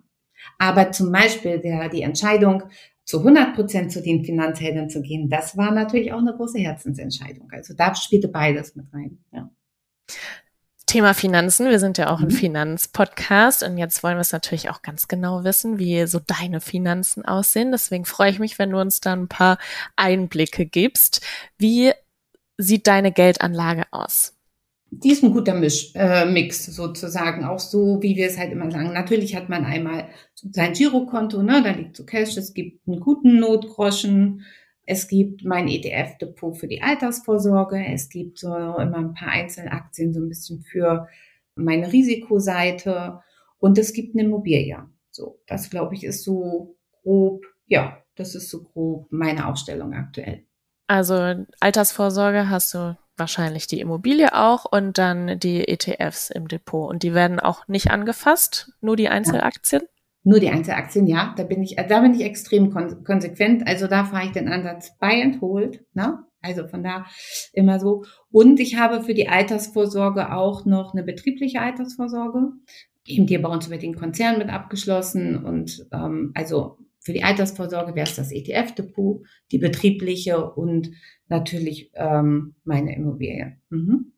Aber 0.59 0.93
zum 0.93 1.11
Beispiel 1.11 1.59
der, 1.59 1.89
die 1.89 2.03
Entscheidung, 2.03 2.63
zu 3.03 3.19
100 3.19 3.53
Prozent 3.53 3.91
zu 3.91 4.01
den 4.01 4.23
Finanzhelden 4.23 4.89
zu 4.89 5.01
gehen, 5.01 5.29
das 5.29 5.57
war 5.57 5.71
natürlich 5.71 6.13
auch 6.13 6.19
eine 6.19 6.33
große 6.33 6.59
Herzensentscheidung. 6.59 7.51
Also 7.51 7.73
da 7.73 7.93
spielte 7.95 8.29
beides 8.29 8.77
mit 8.77 8.85
rein, 8.93 9.17
ja. 9.33 9.51
Thema 10.85 11.13
Finanzen. 11.13 11.69
Wir 11.69 11.79
sind 11.79 11.97
ja 11.97 12.11
auch 12.11 12.19
ein 12.19 12.27
Mhm. 12.27 12.31
Finanzpodcast 12.31 13.63
und 13.63 13.77
jetzt 13.77 14.03
wollen 14.03 14.17
wir 14.17 14.21
es 14.21 14.31
natürlich 14.31 14.69
auch 14.69 14.81
ganz 14.81 15.07
genau 15.07 15.43
wissen, 15.43 15.79
wie 15.79 16.05
so 16.05 16.19
deine 16.19 16.61
Finanzen 16.61 17.25
aussehen. 17.25 17.71
Deswegen 17.71 18.05
freue 18.05 18.29
ich 18.31 18.39
mich, 18.39 18.59
wenn 18.59 18.69
du 18.71 18.79
uns 18.79 19.01
da 19.01 19.13
ein 19.13 19.27
paar 19.27 19.57
Einblicke 19.95 20.65
gibst. 20.65 21.21
Wie 21.57 21.91
sieht 22.57 22.87
deine 22.87 23.11
Geldanlage 23.11 23.85
aus? 23.91 24.33
Die 24.91 25.11
ist 25.11 25.23
ein 25.23 25.33
guter 25.33 25.55
Misch, 25.55 25.91
äh, 25.95 26.25
Mix 26.25 26.67
sozusagen, 26.67 27.43
auch 27.43 27.59
so, 27.59 27.97
wie 28.01 28.15
wir 28.15 28.27
es 28.27 28.37
halt 28.37 28.51
immer 28.51 28.71
sagen. 28.71 28.93
Natürlich 28.93 29.35
hat 29.35 29.49
man 29.49 29.65
einmal 29.65 30.07
sein 30.35 30.73
Girokonto, 30.73 31.41
ne, 31.43 31.61
da 31.63 31.71
liegt 31.71 31.97
so 31.97 32.05
Cash, 32.05 32.37
es 32.37 32.53
gibt 32.53 32.87
einen 32.87 32.99
guten 33.01 33.39
Notgroschen, 33.39 34.45
es 34.85 35.07
gibt 35.07 35.43
mein 35.43 35.67
ETF-Depot 35.67 36.57
für 36.57 36.67
die 36.67 36.81
Altersvorsorge, 36.81 37.83
es 37.85 38.09
gibt 38.09 38.39
so 38.39 38.55
immer 38.55 38.97
ein 38.97 39.13
paar 39.13 39.29
Einzelaktien 39.29 40.13
so 40.13 40.19
ein 40.19 40.29
bisschen 40.29 40.61
für 40.61 41.07
meine 41.55 41.91
Risikoseite 41.91 43.19
und 43.57 43.77
es 43.77 43.93
gibt 43.93 44.15
eine 44.15 44.25
Immobilie. 44.27 44.85
So, 45.09 45.39
das 45.47 45.69
glaube 45.69 45.95
ich 45.95 46.03
ist 46.03 46.23
so 46.23 46.75
grob, 47.01 47.45
ja, 47.65 47.97
das 48.15 48.35
ist 48.35 48.49
so 48.49 48.63
grob 48.63 49.07
meine 49.11 49.47
Aufstellung 49.47 49.93
aktuell. 49.93 50.45
Also 50.87 51.45
Altersvorsorge 51.59 52.49
hast 52.49 52.73
du 52.73 52.97
wahrscheinlich 53.17 53.67
die 53.67 53.79
Immobilie 53.79 54.33
auch 54.35 54.65
und 54.65 54.97
dann 54.97 55.39
die 55.39 55.67
ETFs 55.67 56.29
im 56.29 56.47
Depot. 56.47 56.89
Und 56.89 57.03
die 57.03 57.13
werden 57.13 57.39
auch 57.39 57.67
nicht 57.67 57.91
angefasst, 57.91 58.73
nur 58.81 58.95
die 58.95 59.09
Einzelaktien? 59.09 59.83
Nur 60.27 60.39
die 60.39 60.49
Einzelaktien, 60.49 61.05
ja, 61.05 61.35
da 61.37 61.43
bin 61.43 61.61
ich, 61.61 61.75
da 61.75 62.01
bin 62.01 62.15
ich 62.15 62.25
extrem 62.25 62.71
kon 62.71 63.03
konsequent. 63.03 63.67
Also 63.67 63.85
da 63.85 64.05
fahre 64.05 64.25
ich 64.25 64.31
den 64.31 64.47
Ansatz 64.47 64.97
buy 64.97 65.21
and 65.21 65.39
hold, 65.39 65.85
ne? 65.93 66.25
Also 66.41 66.67
von 66.67 66.83
da 66.83 67.05
immer 67.53 67.79
so. 67.79 68.05
Und 68.31 68.59
ich 68.59 68.75
habe 68.75 69.03
für 69.03 69.13
die 69.13 69.29
Altersvorsorge 69.29 70.33
auch 70.33 70.65
noch 70.65 70.93
eine 70.93 71.03
betriebliche 71.03 71.61
Altersvorsorge. 71.61 72.53
Eben 73.05 73.27
die 73.27 73.37
bei 73.37 73.49
uns 73.49 73.67
über 73.67 73.77
den 73.77 73.95
Konzern 73.95 74.39
mit 74.39 74.49
abgeschlossen. 74.49 75.43
Und 75.45 75.87
ähm, 75.93 76.31
also 76.33 76.79
für 77.01 77.13
die 77.13 77.23
Altersvorsorge 77.23 77.93
wäre 77.93 78.07
es 78.07 78.15
das 78.15 78.31
ETF-Depot, 78.31 79.23
die 79.51 79.59
betriebliche 79.59 80.51
und 80.53 80.89
natürlich 81.29 81.91
ähm, 81.93 82.55
meine 82.63 82.95
Immobilie. 82.95 83.57
Mhm. 83.69 84.11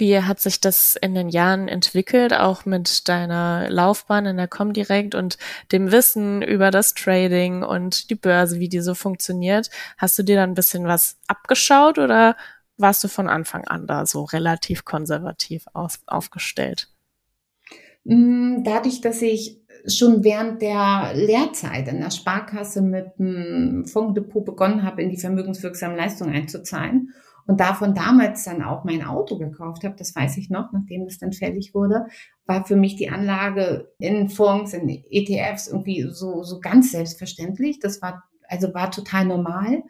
Wie 0.00 0.18
hat 0.18 0.40
sich 0.40 0.60
das 0.60 0.96
in 0.96 1.14
den 1.14 1.28
Jahren 1.28 1.68
entwickelt, 1.68 2.32
auch 2.32 2.64
mit 2.64 3.06
deiner 3.06 3.68
Laufbahn 3.68 4.24
in 4.24 4.38
der 4.38 4.48
Comdirect 4.48 5.14
und 5.14 5.36
dem 5.72 5.92
Wissen 5.92 6.40
über 6.40 6.70
das 6.70 6.94
Trading 6.94 7.62
und 7.62 8.08
die 8.08 8.14
Börse, 8.14 8.58
wie 8.58 8.70
die 8.70 8.80
so 8.80 8.94
funktioniert? 8.94 9.68
Hast 9.98 10.18
du 10.18 10.22
dir 10.22 10.36
dann 10.36 10.50
ein 10.50 10.54
bisschen 10.54 10.86
was 10.86 11.18
abgeschaut 11.26 11.98
oder 11.98 12.34
warst 12.78 13.04
du 13.04 13.08
von 13.08 13.28
Anfang 13.28 13.64
an 13.68 13.86
da 13.86 14.06
so 14.06 14.24
relativ 14.24 14.86
konservativ 14.86 15.66
auf, 15.74 16.00
aufgestellt? 16.06 16.88
Mm, 18.04 18.64
dadurch, 18.64 19.02
dass 19.02 19.20
ich 19.20 19.60
schon 19.86 20.24
während 20.24 20.62
der 20.62 21.12
Lehrzeit 21.14 21.88
in 21.88 22.00
der 22.00 22.10
Sparkasse 22.10 22.80
mit 22.80 23.06
einem 23.18 23.84
Fonddepot 23.84 24.46
begonnen 24.46 24.82
habe, 24.82 25.02
in 25.02 25.10
die 25.10 25.18
vermögenswirksamen 25.18 25.96
Leistungen 25.96 26.34
einzuzahlen 26.34 27.12
und 27.46 27.60
davon 27.60 27.94
damals 27.94 28.44
dann 28.44 28.62
auch 28.62 28.84
mein 28.84 29.04
Auto 29.04 29.38
gekauft 29.38 29.84
habe, 29.84 29.96
das 29.96 30.14
weiß 30.14 30.36
ich 30.36 30.50
noch, 30.50 30.72
nachdem 30.72 31.04
das 31.04 31.18
dann 31.18 31.32
fällig 31.32 31.74
wurde, 31.74 32.06
war 32.46 32.64
für 32.64 32.76
mich 32.76 32.96
die 32.96 33.10
Anlage 33.10 33.92
in 33.98 34.28
Fonds, 34.28 34.72
in 34.74 34.88
ETFs 35.10 35.68
irgendwie 35.68 36.08
so, 36.10 36.42
so 36.42 36.60
ganz 36.60 36.92
selbstverständlich. 36.92 37.78
Das 37.78 38.02
war, 38.02 38.24
also 38.48 38.74
war 38.74 38.90
total 38.90 39.24
normal. 39.24 39.84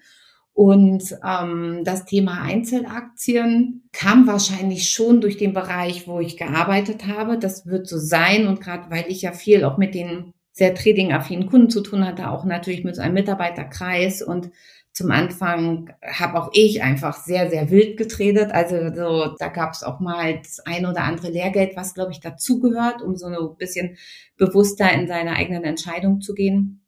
Und 0.53 1.17
ähm, 1.27 1.83
das 1.85 2.05
Thema 2.05 2.43
Einzelaktien 2.43 3.89
kam 3.93 4.27
wahrscheinlich 4.27 4.91
schon 4.91 5.21
durch 5.21 5.39
den 5.39 5.55
Bereich, 5.55 6.07
wo 6.07 6.21
ich 6.21 6.37
gearbeitet 6.37 7.07
habe. 7.07 7.39
Das 7.39 7.67
wird 7.67 7.87
so 7.87 7.99
sein. 7.99 8.47
Und 8.47 8.61
gerade 8.61 8.91
weil 8.91 9.07
ich 9.09 9.23
ja 9.23 9.33
viel 9.33 9.65
auch 9.65 9.79
mit 9.79 9.95
den 9.95 10.35
sehr 10.53 10.75
trading-affinen 10.75 11.49
Kunden 11.49 11.71
zu 11.71 11.81
tun 11.81 12.05
hatte, 12.05 12.31
auch 12.31 12.45
natürlich 12.45 12.85
mit 12.85 12.97
so 12.97 13.01
einem 13.01 13.15
Mitarbeiterkreis. 13.15 14.21
Und 14.21 14.51
zum 14.93 15.11
Anfang 15.13 15.93
habe 16.05 16.39
auch 16.39 16.51
ich 16.53 16.83
einfach 16.83 17.17
sehr, 17.17 17.49
sehr 17.49 17.71
wild 17.71 17.97
getradet. 17.97 18.53
Also 18.53 18.93
so, 18.95 19.37
da 19.39 19.49
gab 19.49 19.73
es 19.73 19.83
auch 19.83 20.01
mal 20.01 20.39
das 20.39 20.61
ein 20.61 20.85
oder 20.85 21.05
andere 21.05 21.31
Lehrgeld, 21.31 21.77
was, 21.77 21.95
glaube 21.95 22.13
ich, 22.13 22.21
dazugehört, 22.21 23.01
um 23.01 23.17
so 23.17 23.27
ein 23.27 23.57
bisschen 23.57 23.97
bewusster 24.37 24.93
in 24.93 25.07
seine 25.07 25.37
eigenen 25.37 25.65
Entscheidungen 25.65 26.21
zu 26.21 26.35
gehen. 26.35 26.81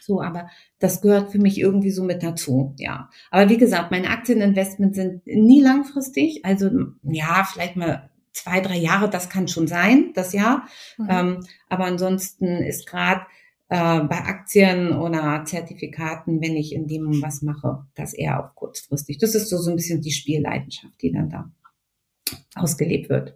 So, 0.00 0.22
aber 0.22 0.48
das 0.78 1.02
gehört 1.02 1.32
für 1.32 1.38
mich 1.38 1.58
irgendwie 1.58 1.90
so 1.90 2.04
mit 2.04 2.22
dazu, 2.22 2.74
ja. 2.78 3.10
Aber 3.30 3.50
wie 3.50 3.58
gesagt, 3.58 3.90
meine 3.90 4.08
Aktieninvestments 4.08 4.96
sind 4.96 5.26
nie 5.26 5.60
langfristig. 5.60 6.44
Also 6.44 6.70
ja, 7.02 7.46
vielleicht 7.50 7.76
mal 7.76 8.10
zwei, 8.32 8.60
drei 8.60 8.76
Jahre, 8.76 9.10
das 9.10 9.28
kann 9.28 9.48
schon 9.48 9.66
sein, 9.66 10.12
das 10.14 10.32
Jahr. 10.32 10.66
Mhm. 10.96 11.08
Ähm, 11.10 11.46
aber 11.68 11.84
ansonsten 11.84 12.62
ist 12.62 12.86
gerade 12.86 13.22
äh, 13.72 14.00
bei 14.04 14.18
Aktien 14.18 14.92
oder 14.92 15.44
Zertifikaten, 15.46 16.42
wenn 16.42 16.56
ich 16.56 16.74
in 16.74 16.86
dem 16.86 17.22
was 17.22 17.40
mache, 17.40 17.86
das 17.94 18.12
eher 18.12 18.38
auch 18.38 18.54
kurzfristig. 18.54 19.16
Das 19.16 19.34
ist 19.34 19.48
so, 19.48 19.56
so 19.56 19.70
ein 19.70 19.76
bisschen 19.76 20.02
die 20.02 20.12
Spielleidenschaft, 20.12 21.00
die 21.00 21.10
dann 21.10 21.30
da 21.30 21.50
ausgelebt 22.54 23.08
wird. 23.08 23.34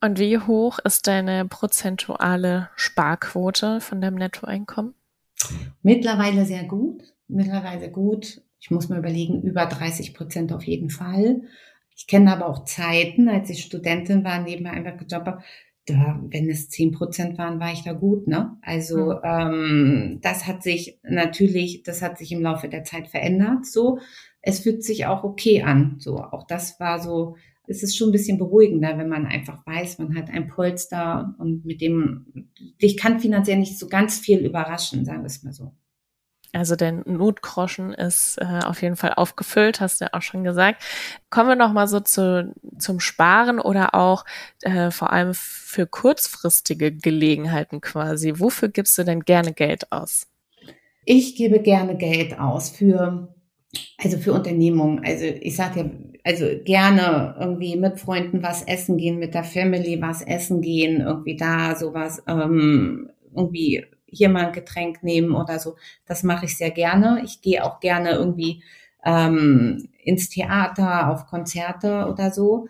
Und 0.00 0.18
wie 0.18 0.38
hoch 0.38 0.80
ist 0.80 1.06
deine 1.06 1.44
prozentuale 1.44 2.68
Sparquote 2.74 3.80
von 3.80 4.00
deinem 4.00 4.16
Nettoeinkommen? 4.16 4.94
Mittlerweile 5.82 6.44
sehr 6.44 6.64
gut. 6.64 7.14
Mittlerweile 7.28 7.92
gut. 7.92 8.42
Ich 8.58 8.72
muss 8.72 8.88
mir 8.88 8.98
überlegen, 8.98 9.42
über 9.42 9.66
30 9.66 10.14
Prozent 10.14 10.52
auf 10.52 10.64
jeden 10.64 10.90
Fall. 10.90 11.42
Ich 11.94 12.08
kenne 12.08 12.32
aber 12.32 12.46
auch 12.46 12.64
Zeiten, 12.64 13.28
als 13.28 13.50
ich 13.50 13.62
Studentin 13.62 14.24
war, 14.24 14.40
nebenbei 14.40 14.70
einfach 14.70 14.96
gejobbt 14.96 15.28
habe, 15.28 15.44
da, 15.88 16.20
wenn 16.28 16.48
es 16.48 16.68
10 16.68 16.92
Prozent 16.92 17.38
waren, 17.38 17.60
war 17.60 17.72
ich 17.72 17.82
da 17.82 17.92
gut, 17.92 18.26
ne? 18.26 18.56
Also 18.62 19.12
mhm. 19.12 19.20
ähm, 19.24 20.18
das 20.22 20.46
hat 20.46 20.62
sich 20.62 20.98
natürlich, 21.02 21.82
das 21.82 22.02
hat 22.02 22.18
sich 22.18 22.32
im 22.32 22.42
Laufe 22.42 22.68
der 22.68 22.84
Zeit 22.84 23.08
verändert. 23.08 23.66
So, 23.66 23.98
es 24.42 24.60
fühlt 24.60 24.84
sich 24.84 25.06
auch 25.06 25.24
okay 25.24 25.62
an. 25.62 25.96
So, 25.98 26.18
auch 26.18 26.46
das 26.46 26.78
war 26.80 27.00
so 27.00 27.36
es 27.68 27.82
ist 27.82 27.96
schon 27.96 28.08
ein 28.08 28.12
bisschen 28.12 28.38
beruhigender, 28.38 28.96
wenn 28.96 29.08
man 29.08 29.26
einfach 29.26 29.64
weiß, 29.66 29.98
man 29.98 30.16
hat 30.16 30.30
ein 30.30 30.48
Polster 30.48 31.34
und 31.38 31.64
mit 31.66 31.80
dem, 31.80 32.48
dich 32.80 32.96
kann 32.96 33.20
finanziell 33.20 33.58
nicht 33.58 33.78
so 33.78 33.88
ganz 33.88 34.18
viel 34.18 34.38
überraschen, 34.38 35.04
sagen 35.04 35.20
wir 35.20 35.26
es 35.26 35.42
mal 35.42 35.52
so. 35.52 35.72
Also 36.52 36.76
der 36.76 36.92
Notgroschen 36.92 37.92
ist 37.92 38.38
äh, 38.38 38.60
auf 38.64 38.80
jeden 38.80 38.96
Fall 38.96 39.12
aufgefüllt, 39.14 39.80
hast 39.80 40.00
du 40.00 40.06
ja 40.06 40.10
auch 40.14 40.22
schon 40.22 40.44
gesagt. 40.44 40.82
Kommen 41.30 41.50
wir 41.50 41.56
noch 41.56 41.72
mal 41.72 41.88
so 41.88 42.00
zu, 42.00 42.54
zum 42.78 43.00
Sparen 43.00 43.60
oder 43.60 43.94
auch 43.94 44.24
äh, 44.62 44.90
vor 44.90 45.12
allem 45.12 45.32
für 45.34 45.86
kurzfristige 45.86 46.90
Gelegenheiten 46.90 47.80
quasi. 47.80 48.34
Wofür 48.36 48.68
gibst 48.68 48.96
du 48.96 49.04
denn 49.04 49.20
gerne 49.20 49.52
Geld 49.52 49.92
aus? 49.92 50.26
Ich 51.04 51.36
gebe 51.36 51.60
gerne 51.60 51.96
Geld 51.96 52.38
aus 52.38 52.70
für 52.70 53.28
also 53.98 54.18
für 54.18 54.32
Unternehmungen. 54.32 55.04
Also 55.04 55.24
ich 55.24 55.56
sage 55.56 55.80
ja, 55.80 55.90
also 56.24 56.46
gerne 56.64 57.36
irgendwie 57.38 57.76
mit 57.76 57.98
Freunden 58.00 58.42
was 58.42 58.62
essen 58.62 58.96
gehen, 58.96 59.18
mit 59.18 59.34
der 59.34 59.44
Family 59.44 60.00
was 60.00 60.22
essen 60.22 60.60
gehen, 60.60 61.00
irgendwie 61.00 61.36
da 61.36 61.76
sowas, 61.76 62.22
ähm, 62.26 63.10
irgendwie 63.34 63.84
hier 64.10 64.28
mal 64.28 64.46
ein 64.46 64.52
Getränk 64.52 65.02
nehmen 65.02 65.34
oder 65.34 65.58
so. 65.58 65.76
Das 66.06 66.22
mache 66.22 66.46
ich 66.46 66.56
sehr 66.56 66.70
gerne. 66.70 67.22
Ich 67.24 67.40
gehe 67.40 67.64
auch 67.64 67.80
gerne 67.80 68.12
irgendwie 68.12 68.62
ähm, 69.04 69.88
ins 70.02 70.28
Theater, 70.28 71.10
auf 71.10 71.26
Konzerte 71.26 72.06
oder 72.10 72.30
so. 72.30 72.68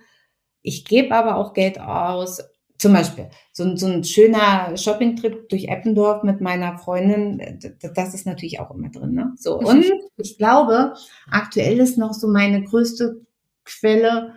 Ich 0.63 0.85
gebe 0.85 1.15
aber 1.15 1.37
auch 1.37 1.53
Geld 1.53 1.81
aus. 1.81 2.43
Zum 2.79 2.93
Beispiel 2.93 3.29
so, 3.53 3.75
so 3.75 3.87
ein 3.89 4.05
schöner 4.05 4.77
Shoppingtrip 4.77 5.49
durch 5.49 5.65
Eppendorf 5.65 6.23
mit 6.23 6.41
meiner 6.41 6.79
Freundin, 6.79 7.59
das 7.81 8.15
ist 8.15 8.25
natürlich 8.25 8.61
auch 8.61 8.71
immer 8.71 8.89
drin. 8.89 9.15
Ne? 9.15 9.33
So 9.37 9.59
und 9.59 9.85
ich 10.17 10.39
glaube, 10.39 10.95
aktuell 11.29 11.81
ist 11.81 11.99
noch 11.99 12.15
so 12.15 12.29
meine 12.29 12.63
größte 12.63 13.21
Quelle 13.65 14.35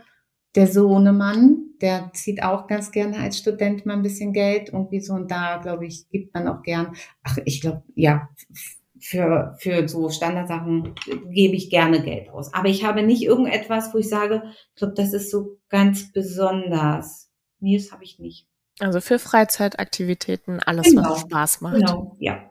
der 0.56 0.68
Sohnemann, 0.68 1.72
der 1.82 2.12
zieht 2.14 2.44
auch 2.44 2.68
ganz 2.68 2.92
gerne 2.92 3.18
als 3.18 3.38
Student 3.38 3.86
mal 3.86 3.94
ein 3.94 4.02
bisschen 4.02 4.34
Geld 4.34 4.70
irgendwie 4.70 5.00
so 5.00 5.14
und 5.14 5.32
da, 5.32 5.58
glaube 5.58 5.86
ich, 5.86 6.10
gibt 6.10 6.34
man 6.34 6.48
auch 6.48 6.62
gern. 6.62 6.96
Ach, 7.24 7.38
ich 7.46 7.62
glaube, 7.62 7.84
ja, 7.96 8.30
für, 9.00 9.56
für 9.60 9.88
so 9.88 10.10
Standardsachen 10.10 10.94
gebe 11.30 11.56
ich 11.56 11.70
gerne 11.70 12.04
Geld 12.04 12.30
aus. 12.30 12.54
Aber 12.54 12.68
ich 12.68 12.84
habe 12.84 13.02
nicht 13.02 13.24
irgendetwas, 13.24 13.94
wo 13.94 13.98
ich 13.98 14.10
sage, 14.10 14.44
ich 14.46 14.76
glaube, 14.76 14.94
das 14.96 15.14
ist 15.14 15.32
so 15.32 15.58
ganz 15.70 16.12
besonders. 16.12 17.32
Nee, 17.60 17.78
das 17.78 17.92
habe 17.92 18.04
ich 18.04 18.20
nicht. 18.20 18.48
Also 18.80 19.02
für 19.02 19.20
Freizeitaktivitäten, 19.20 20.60
alles, 20.60 20.88
genau. 20.88 21.12
was 21.12 21.22
Spaß 21.22 21.62
macht. 21.62 21.76
Genau, 21.76 22.16
ja. 22.20 22.51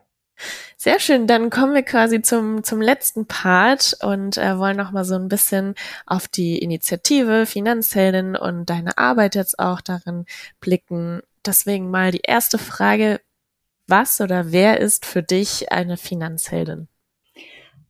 Sehr 0.77 0.99
schön, 0.99 1.27
dann 1.27 1.51
kommen 1.51 1.75
wir 1.75 1.83
quasi 1.83 2.23
zum, 2.23 2.65
zum 2.65 2.81
letzten 2.81 3.27
Part 3.27 3.97
und 4.03 4.39
äh, 4.39 4.59
wollen 4.59 4.77
noch 4.77 4.93
mal 4.93 5.05
so 5.05 5.15
ein 5.15 5.29
bisschen 5.29 5.75
auf 6.07 6.27
die 6.29 6.59
Initiative 6.59 7.47
Finanzheldin 7.47 8.37
und 8.37 8.71
deine 8.71 8.97
Arbeit 8.97 9.35
jetzt 9.35 9.59
auch 9.59 9.81
darin 9.81 10.25
blicken. 10.61 11.21
Deswegen 11.45 11.91
mal 11.91 12.11
die 12.13 12.23
erste 12.23 12.59
Frage, 12.59 13.21
was 13.87 14.21
oder 14.21 14.53
wer 14.53 14.81
ist 14.81 15.05
für 15.05 15.23
dich 15.23 15.71
eine 15.73 15.97
Finanzheldin? 15.97 16.89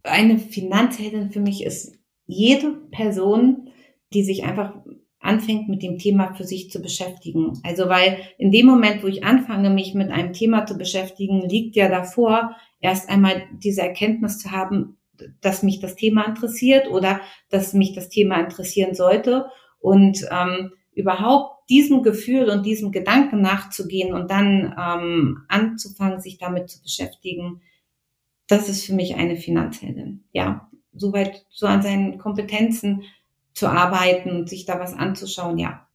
Eine 0.02 0.38
Finanzheldin 0.38 1.30
für 1.30 1.40
mich 1.40 1.62
ist 1.62 1.94
jede 2.26 2.72
Person, 2.90 3.70
die 4.12 4.24
sich 4.24 4.44
einfach 4.44 4.74
anfängt 5.20 5.68
mit 5.68 5.82
dem 5.82 5.98
Thema 5.98 6.34
für 6.34 6.44
sich 6.44 6.70
zu 6.70 6.80
beschäftigen. 6.80 7.60
Also 7.62 7.88
weil 7.88 8.18
in 8.38 8.50
dem 8.50 8.66
Moment, 8.66 9.02
wo 9.02 9.06
ich 9.06 9.22
anfange, 9.22 9.70
mich 9.70 9.94
mit 9.94 10.10
einem 10.10 10.32
Thema 10.32 10.66
zu 10.66 10.76
beschäftigen, 10.76 11.48
liegt 11.48 11.76
ja 11.76 11.88
davor, 11.88 12.56
erst 12.80 13.08
einmal 13.10 13.42
diese 13.52 13.82
Erkenntnis 13.82 14.38
zu 14.38 14.50
haben, 14.50 14.96
dass 15.42 15.62
mich 15.62 15.80
das 15.80 15.96
Thema 15.96 16.24
interessiert 16.24 16.88
oder 16.88 17.20
dass 17.50 17.74
mich 17.74 17.92
das 17.92 18.08
Thema 18.08 18.40
interessieren 18.40 18.94
sollte 18.94 19.46
und 19.78 20.26
ähm, 20.30 20.72
überhaupt 20.92 21.68
diesem 21.68 22.02
Gefühl 22.02 22.48
und 22.48 22.64
diesem 22.64 22.90
Gedanken 22.90 23.42
nachzugehen 23.42 24.14
und 24.14 24.30
dann 24.30 24.74
ähm, 24.78 25.44
anzufangen, 25.48 26.20
sich 26.20 26.38
damit 26.38 26.70
zu 26.70 26.82
beschäftigen, 26.82 27.60
das 28.48 28.68
ist 28.68 28.84
für 28.84 28.94
mich 28.94 29.14
eine 29.14 29.36
Finanzheldin. 29.36 30.24
Ja, 30.32 30.68
soweit 30.92 31.44
so 31.50 31.66
an 31.66 31.82
seinen 31.82 32.18
Kompetenzen 32.18 33.02
zu 33.60 33.68
arbeiten 33.68 34.30
und 34.30 34.48
sich 34.48 34.64
da 34.64 34.80
was 34.80 34.94
anzuschauen, 34.94 35.58
ja, 35.58 35.86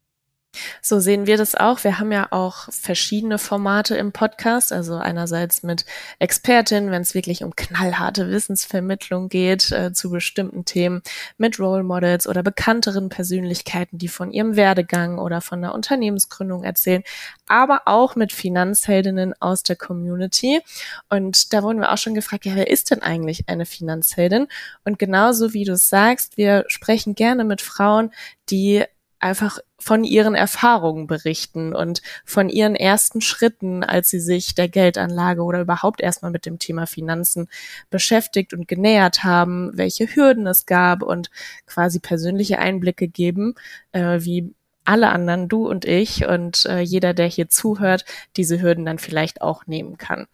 so 0.82 1.00
sehen 1.00 1.28
wir 1.28 1.38
das 1.38 1.56
auch. 1.56 1.84
Wir 1.84 2.00
haben 2.00 2.12
ja 2.12 2.28
auch 2.32 2.68
verschiedene 2.72 3.38
Formate 3.38 3.96
im 3.96 4.12
Podcast. 4.12 4.72
Also 4.72 4.96
einerseits 4.96 5.64
mit 5.64 5.86
Expertinnen, 6.20 6.92
wenn 6.92 7.02
es 7.02 7.14
wirklich 7.14 7.44
um 7.44 7.56
knallharte 7.56 8.30
Wissensvermittlung 8.30 9.30
geht 9.30 9.72
äh, 9.72 9.94
zu 9.94 10.10
bestimmten 10.10 10.66
Themen, 10.66 11.02
mit 11.38 11.60
Role 11.60 11.84
Models 11.84 12.28
oder 12.28 12.44
bekannteren 12.44 13.10
Persönlichkeiten, 13.10 13.98
die 13.98 14.08
von 14.08 14.32
ihrem 14.32 14.56
Werdegang 14.56 15.20
oder 15.20 15.42
von 15.42 15.62
der 15.62 15.74
Unternehmensgründung 15.74 16.64
erzählen, 16.64 17.04
aber 17.48 17.84
auch 17.86 18.16
mit 18.16 18.34
Finanzheldinnen 18.34 19.34
aus 19.40 19.64
der 19.64 19.76
Community. 19.76 20.62
Und 21.10 21.54
da 21.54 21.64
wurden 21.64 21.80
wir 21.80 21.92
auch 21.92 21.98
schon 21.98 22.16
gefragt, 22.16 22.46
ja, 22.46 22.56
wer 22.56 22.70
ist 22.70 22.92
denn 22.92 23.02
eigentlich 23.02 23.48
eine 23.48 23.66
Finanzheldin? 23.66 24.48
Und 24.84 25.00
genauso 25.00 25.54
wie 25.54 25.64
du 25.64 25.76
sagst, 25.76 26.38
wir 26.38 26.66
sprechen 26.68 27.16
gerne 27.16 27.44
mit 27.44 27.62
Frauen, 27.62 28.12
die 28.50 28.84
einfach 29.20 29.60
von 29.86 30.04
ihren 30.04 30.34
Erfahrungen 30.34 31.06
berichten 31.06 31.76
und 31.76 32.02
von 32.26 32.50
ihren 32.50 32.76
ersten 32.76 33.22
Schritten, 33.22 33.84
als 33.84 34.10
sie 34.10 34.20
sich 34.20 34.56
der 34.56 34.68
Geldanlage 34.68 35.44
oder 35.44 35.62
überhaupt 35.62 36.02
erstmal 36.02 36.32
mit 36.32 36.48
dem 36.48 36.58
Thema 36.58 36.88
Finanzen 36.88 37.48
beschäftigt 37.92 38.56
und 38.56 38.68
genähert 38.68 39.24
haben, 39.24 39.70
welche 39.76 40.08
Hürden 40.08 40.48
es 40.48 40.66
gab 40.66 41.04
und 41.04 41.30
quasi 41.68 42.00
persönliche 42.00 42.58
Einblicke 42.58 43.08
geben, 43.08 43.54
äh, 43.92 44.22
wie 44.22 44.56
alle 44.86 45.10
anderen, 45.10 45.50
du 45.50 45.70
und 45.70 45.86
ich 45.86 46.26
und 46.26 46.66
äh, 46.66 46.80
jeder, 46.80 47.14
der 47.14 47.28
hier 47.28 47.50
zuhört, 47.50 48.06
diese 48.38 48.60
Hürden 48.60 48.86
dann 48.86 48.98
vielleicht 48.98 49.44
auch 49.44 49.68
nehmen 49.68 50.00
kann. 50.00 50.26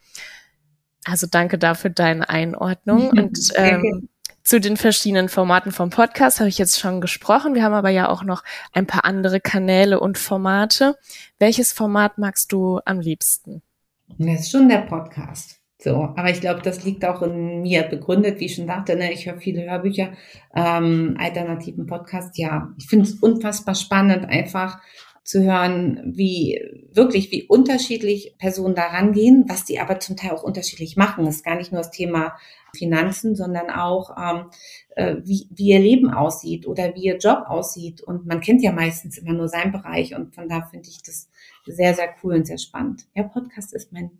Also 1.03 1.27
danke 1.29 1.57
dafür 1.57 1.89
deine 1.89 2.29
Einordnung 2.29 3.09
und 3.17 3.37
ähm, 3.55 4.07
zu 4.43 4.59
den 4.59 4.77
verschiedenen 4.77 5.29
Formaten 5.29 5.71
vom 5.71 5.89
Podcast 5.89 6.39
habe 6.39 6.49
ich 6.49 6.57
jetzt 6.57 6.79
schon 6.79 7.01
gesprochen. 7.01 7.53
Wir 7.53 7.63
haben 7.63 7.73
aber 7.73 7.89
ja 7.89 8.09
auch 8.09 8.23
noch 8.23 8.43
ein 8.73 8.87
paar 8.87 9.05
andere 9.05 9.39
Kanäle 9.39 9.99
und 9.99 10.17
Formate. 10.17 10.97
Welches 11.39 11.71
Format 11.73 12.17
magst 12.17 12.51
du 12.51 12.79
am 12.85 12.99
liebsten? 12.99 13.61
Das 14.17 14.41
ist 14.41 14.51
schon 14.51 14.69
der 14.69 14.81
Podcast. 14.81 15.61
So, 15.83 16.13
aber 16.15 16.29
ich 16.29 16.41
glaube, 16.41 16.61
das 16.61 16.83
liegt 16.83 17.03
auch 17.05 17.23
in 17.23 17.63
mir 17.63 17.83
begründet, 17.83 18.39
wie 18.39 18.45
ich 18.45 18.55
schon 18.55 18.67
dachte. 18.67 18.95
Ne? 18.95 19.11
Ich 19.13 19.25
höre 19.25 19.39
viele 19.39 19.63
Hörbücher, 19.63 20.11
ähm, 20.55 21.17
alternativen 21.19 21.87
Podcasts. 21.87 22.37
Ja, 22.37 22.69
ich 22.77 22.87
finde 22.87 23.05
es 23.05 23.15
unfassbar 23.15 23.73
spannend, 23.73 24.25
einfach 24.25 24.79
zu 25.23 25.43
hören, 25.43 26.01
wie 26.15 26.59
wirklich, 26.91 27.31
wie 27.31 27.43
unterschiedlich 27.43 28.35
Personen 28.39 28.73
daran 28.73 29.13
gehen, 29.13 29.45
was 29.47 29.65
die 29.65 29.79
aber 29.79 29.99
zum 29.99 30.17
Teil 30.17 30.31
auch 30.31 30.43
unterschiedlich 30.43 30.97
machen. 30.97 31.25
Das 31.25 31.37
ist 31.37 31.45
gar 31.45 31.55
nicht 31.55 31.71
nur 31.71 31.81
das 31.81 31.91
Thema 31.91 32.37
Finanzen, 32.75 33.35
sondern 33.35 33.69
auch, 33.69 34.17
ähm, 34.17 34.49
äh, 34.95 35.17
wie, 35.23 35.47
wie 35.51 35.67
ihr 35.67 35.79
Leben 35.79 36.09
aussieht 36.09 36.67
oder 36.67 36.95
wie 36.95 37.03
ihr 37.03 37.17
Job 37.17 37.43
aussieht. 37.47 38.01
Und 38.01 38.25
man 38.25 38.41
kennt 38.41 38.63
ja 38.63 38.71
meistens 38.71 39.17
immer 39.17 39.33
nur 39.33 39.47
seinen 39.47 39.71
Bereich 39.71 40.15
und 40.15 40.33
von 40.33 40.49
da 40.49 40.63
finde 40.63 40.89
ich 40.89 41.03
das 41.03 41.29
sehr, 41.65 41.93
sehr 41.93 42.09
cool 42.23 42.35
und 42.35 42.47
sehr 42.47 42.57
spannend. 42.57 43.05
Ja, 43.13 43.23
Podcast 43.23 43.73
ist 43.73 43.91
mein, 43.91 44.11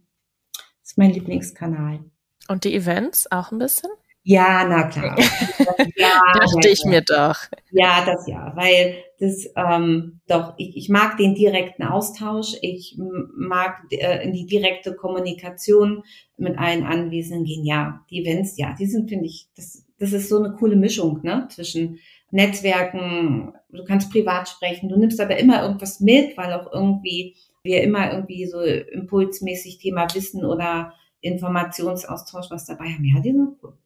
ist 0.83 0.97
mein 0.97 1.11
Lieblingskanal. 1.11 1.99
Und 2.47 2.63
die 2.63 2.75
Events 2.75 3.31
auch 3.31 3.51
ein 3.51 3.59
bisschen? 3.59 3.89
Ja, 4.23 4.67
na 4.67 4.83
klar. 4.83 5.17
ja, 5.95 6.21
Dachte 6.33 6.69
ich 6.69 6.83
mir 6.85 7.01
doch. 7.01 7.35
Ja, 7.71 8.05
das 8.05 8.27
ja, 8.27 8.51
weil 8.55 9.03
das 9.19 9.47
ähm, 9.55 10.21
doch, 10.27 10.53
ich, 10.57 10.77
ich 10.77 10.89
mag 10.89 11.17
den 11.17 11.33
direkten 11.33 11.83
Austausch, 11.83 12.55
ich 12.61 12.97
mag 13.35 13.81
äh, 13.91 14.23
in 14.23 14.33
die 14.33 14.45
direkte 14.45 14.95
Kommunikation 14.95 16.03
mit 16.37 16.57
allen 16.59 16.83
Anwesenden 16.83 17.45
gehen. 17.45 17.65
Ja, 17.65 18.05
die 18.11 18.21
Events, 18.21 18.57
ja, 18.57 18.75
die 18.77 18.85
sind, 18.85 19.09
finde 19.09 19.25
ich, 19.25 19.47
das, 19.55 19.85
das 19.97 20.13
ist 20.13 20.29
so 20.29 20.37
eine 20.37 20.53
coole 20.53 20.75
Mischung, 20.75 21.21
ne, 21.23 21.47
zwischen 21.49 21.99
Netzwerken, 22.29 23.53
du 23.69 23.83
kannst 23.83 24.11
privat 24.11 24.47
sprechen, 24.47 24.89
du 24.89 24.97
nimmst 24.97 25.19
aber 25.19 25.37
immer 25.37 25.63
irgendwas 25.63 25.99
mit, 25.99 26.37
weil 26.37 26.53
auch 26.53 26.71
irgendwie 26.71 27.35
wir 27.63 27.83
immer 27.83 28.11
irgendwie 28.13 28.45
so 28.45 28.61
impulsmäßig 28.61 29.79
Thema 29.79 30.07
Wissen 30.13 30.45
oder 30.45 30.93
Informationsaustausch 31.21 32.49
was 32.49 32.65
dabei 32.65 32.85
haben. 32.85 33.05
Ja, 33.05 33.19
die 33.19 33.31
sind 33.31 33.57
cool. 33.61 33.77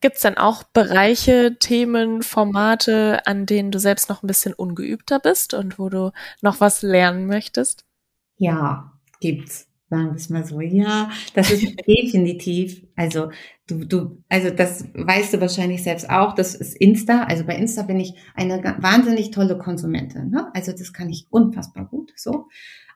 Gibt 0.00 0.16
es 0.16 0.22
dann 0.22 0.36
auch 0.36 0.62
Bereiche, 0.62 1.56
Themen, 1.58 2.22
Formate, 2.22 3.26
an 3.26 3.46
denen 3.46 3.70
du 3.70 3.78
selbst 3.78 4.08
noch 4.08 4.22
ein 4.22 4.26
bisschen 4.26 4.54
ungeübter 4.54 5.20
bist 5.20 5.54
und 5.54 5.78
wo 5.78 5.88
du 5.88 6.12
noch 6.40 6.60
was 6.60 6.82
lernen 6.82 7.26
möchtest? 7.26 7.84
Ja, 8.36 8.92
gibt's. 9.20 9.68
Sagen 9.90 10.08
wir 10.08 10.16
es 10.16 10.28
mal 10.28 10.44
so. 10.44 10.60
Ja, 10.60 11.10
das 11.34 11.50
ist 11.50 11.64
definitiv. 11.88 12.82
Also 12.94 13.30
du, 13.66 13.86
du, 13.86 14.22
also 14.28 14.50
das 14.50 14.84
weißt 14.92 15.32
du 15.32 15.40
wahrscheinlich 15.40 15.82
selbst 15.82 16.10
auch. 16.10 16.34
Das 16.34 16.54
ist 16.54 16.76
Insta. 16.76 17.24
Also 17.24 17.44
bei 17.44 17.56
Insta 17.56 17.82
bin 17.82 17.98
ich 17.98 18.14
eine 18.34 18.62
wahnsinnig 18.80 19.30
tolle 19.30 19.56
Konsumentin. 19.56 20.28
Ne? 20.28 20.50
Also 20.54 20.72
das 20.72 20.92
kann 20.92 21.08
ich 21.08 21.26
unfassbar 21.30 21.86
gut. 21.86 22.12
So, 22.16 22.48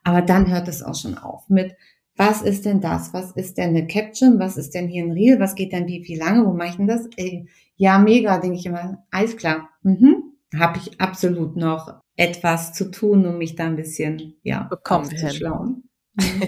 aber 0.04 0.20
dann 0.20 0.50
hört 0.50 0.68
es 0.68 0.82
auch 0.82 0.94
schon 0.94 1.16
auf 1.16 1.48
mit 1.48 1.74
was 2.16 2.42
ist 2.42 2.64
denn 2.66 2.80
das? 2.80 3.14
Was 3.14 3.32
ist 3.32 3.58
denn 3.58 3.70
eine 3.70 3.86
Caption? 3.86 4.38
Was 4.38 4.56
ist 4.56 4.74
denn 4.74 4.88
hier 4.88 5.04
ein 5.04 5.12
Reel? 5.12 5.40
Was 5.40 5.54
geht 5.54 5.72
denn 5.72 5.86
wie, 5.88 6.04
wie 6.06 6.16
lange? 6.16 6.46
Wo 6.46 6.52
mache 6.52 6.68
ich 6.68 6.76
denn 6.76 6.86
das? 6.86 7.08
Ey, 7.16 7.48
ja, 7.76 7.98
mega, 7.98 8.38
denke 8.38 8.58
ich 8.58 8.66
immer. 8.66 9.04
Alles 9.10 9.36
klar. 9.36 9.70
Mhm. 9.82 10.34
Habe 10.58 10.78
ich 10.78 11.00
absolut 11.00 11.56
noch 11.56 12.00
etwas 12.16 12.74
zu 12.74 12.90
tun, 12.90 13.24
um 13.26 13.38
mich 13.38 13.56
da 13.56 13.64
ein 13.64 13.76
bisschen, 13.76 14.34
ja, 14.42 14.64
bekommen 14.64 15.16
zu 15.16 15.30
schlauen. 15.30 15.84
Mhm. 16.14 16.42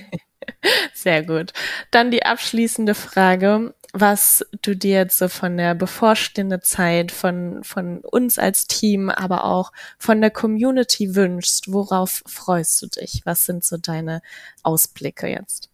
Sehr 0.93 1.25
gut. 1.25 1.55
Dann 1.91 2.11
die 2.11 2.25
abschließende 2.25 2.95
Frage 2.95 3.75
was 3.95 4.45
du 4.61 4.75
dir 4.75 4.97
jetzt 4.97 5.19
so 5.19 5.29
von 5.29 5.57
der 5.57 5.77
bevorstehenden 5.77 6.61
Zeit, 6.63 7.13
von, 7.13 7.63
von 7.63 8.01
uns 8.01 8.41
als 8.41 8.67
Team, 8.67 9.09
aber 9.09 9.45
auch 9.45 9.71
von 9.99 10.21
der 10.21 10.31
Community 10.31 11.15
wünschst. 11.15 11.73
Worauf 11.73 12.25
freust 12.27 12.83
du 12.83 12.89
dich? 12.89 13.23
Was 13.25 13.47
sind 13.47 13.63
so 13.63 13.77
deine 13.77 14.21
Ausblicke 14.65 15.29
jetzt? 15.29 15.71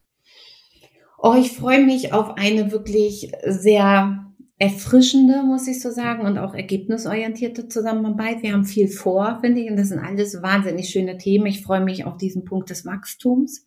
Oh, 1.19 1.35
ich 1.35 1.53
freue 1.53 1.85
mich 1.85 2.13
auf 2.13 2.37
eine 2.37 2.73
wirklich 2.73 3.33
sehr 3.47 4.27
erfrischende, 4.59 5.43
muss 5.43 5.67
ich 5.67 5.81
so 5.81 5.91
sagen, 5.91 6.27
und 6.27 6.37
auch 6.37 6.53
ergebnisorientierte 6.53 7.69
Zusammenarbeit. 7.69 8.43
Wir 8.43 8.53
haben 8.53 8.67
viel 8.67 8.89
vor, 8.89 9.39
finde 9.41 9.63
ich, 9.63 9.71
und 9.71 9.77
das 9.77 9.89
sind 9.89 9.99
alles 9.99 10.43
wahnsinnig 10.43 10.91
schöne 10.91 11.17
Themen. 11.17 11.47
Ich 11.47 11.63
freue 11.63 11.81
mich 11.81 12.05
auf 12.05 12.19
diesen 12.19 12.45
Punkt 12.45 12.69
des 12.69 12.85
Wachstums. 12.85 13.67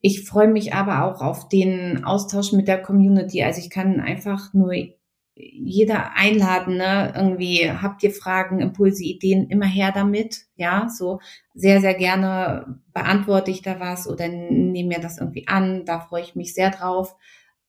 Ich 0.00 0.24
freue 0.24 0.48
mich 0.48 0.74
aber 0.74 1.04
auch 1.04 1.20
auf 1.20 1.48
den 1.48 2.04
Austausch 2.04 2.52
mit 2.52 2.68
der 2.68 2.82
Community. 2.82 3.42
Also 3.42 3.60
ich 3.60 3.70
kann 3.70 4.00
einfach 4.00 4.52
nur 4.54 4.72
jeder 5.34 6.16
einladen, 6.16 6.78
ne? 6.78 7.12
Irgendwie 7.14 7.70
habt 7.70 8.02
ihr 8.02 8.10
Fragen, 8.10 8.60
Impulse, 8.60 9.04
Ideen, 9.04 9.48
immer 9.50 9.66
her 9.66 9.92
damit. 9.94 10.46
Ja, 10.56 10.88
so 10.88 11.20
sehr, 11.54 11.80
sehr 11.80 11.94
gerne 11.94 12.80
beantworte 12.94 13.50
ich 13.50 13.60
da 13.62 13.78
was 13.78 14.08
oder 14.08 14.28
nehme 14.28 14.88
mir 14.88 15.00
das 15.00 15.18
irgendwie 15.18 15.46
an. 15.46 15.84
Da 15.84 16.00
freue 16.00 16.22
ich 16.22 16.36
mich 16.36 16.54
sehr 16.54 16.70
drauf. 16.70 17.14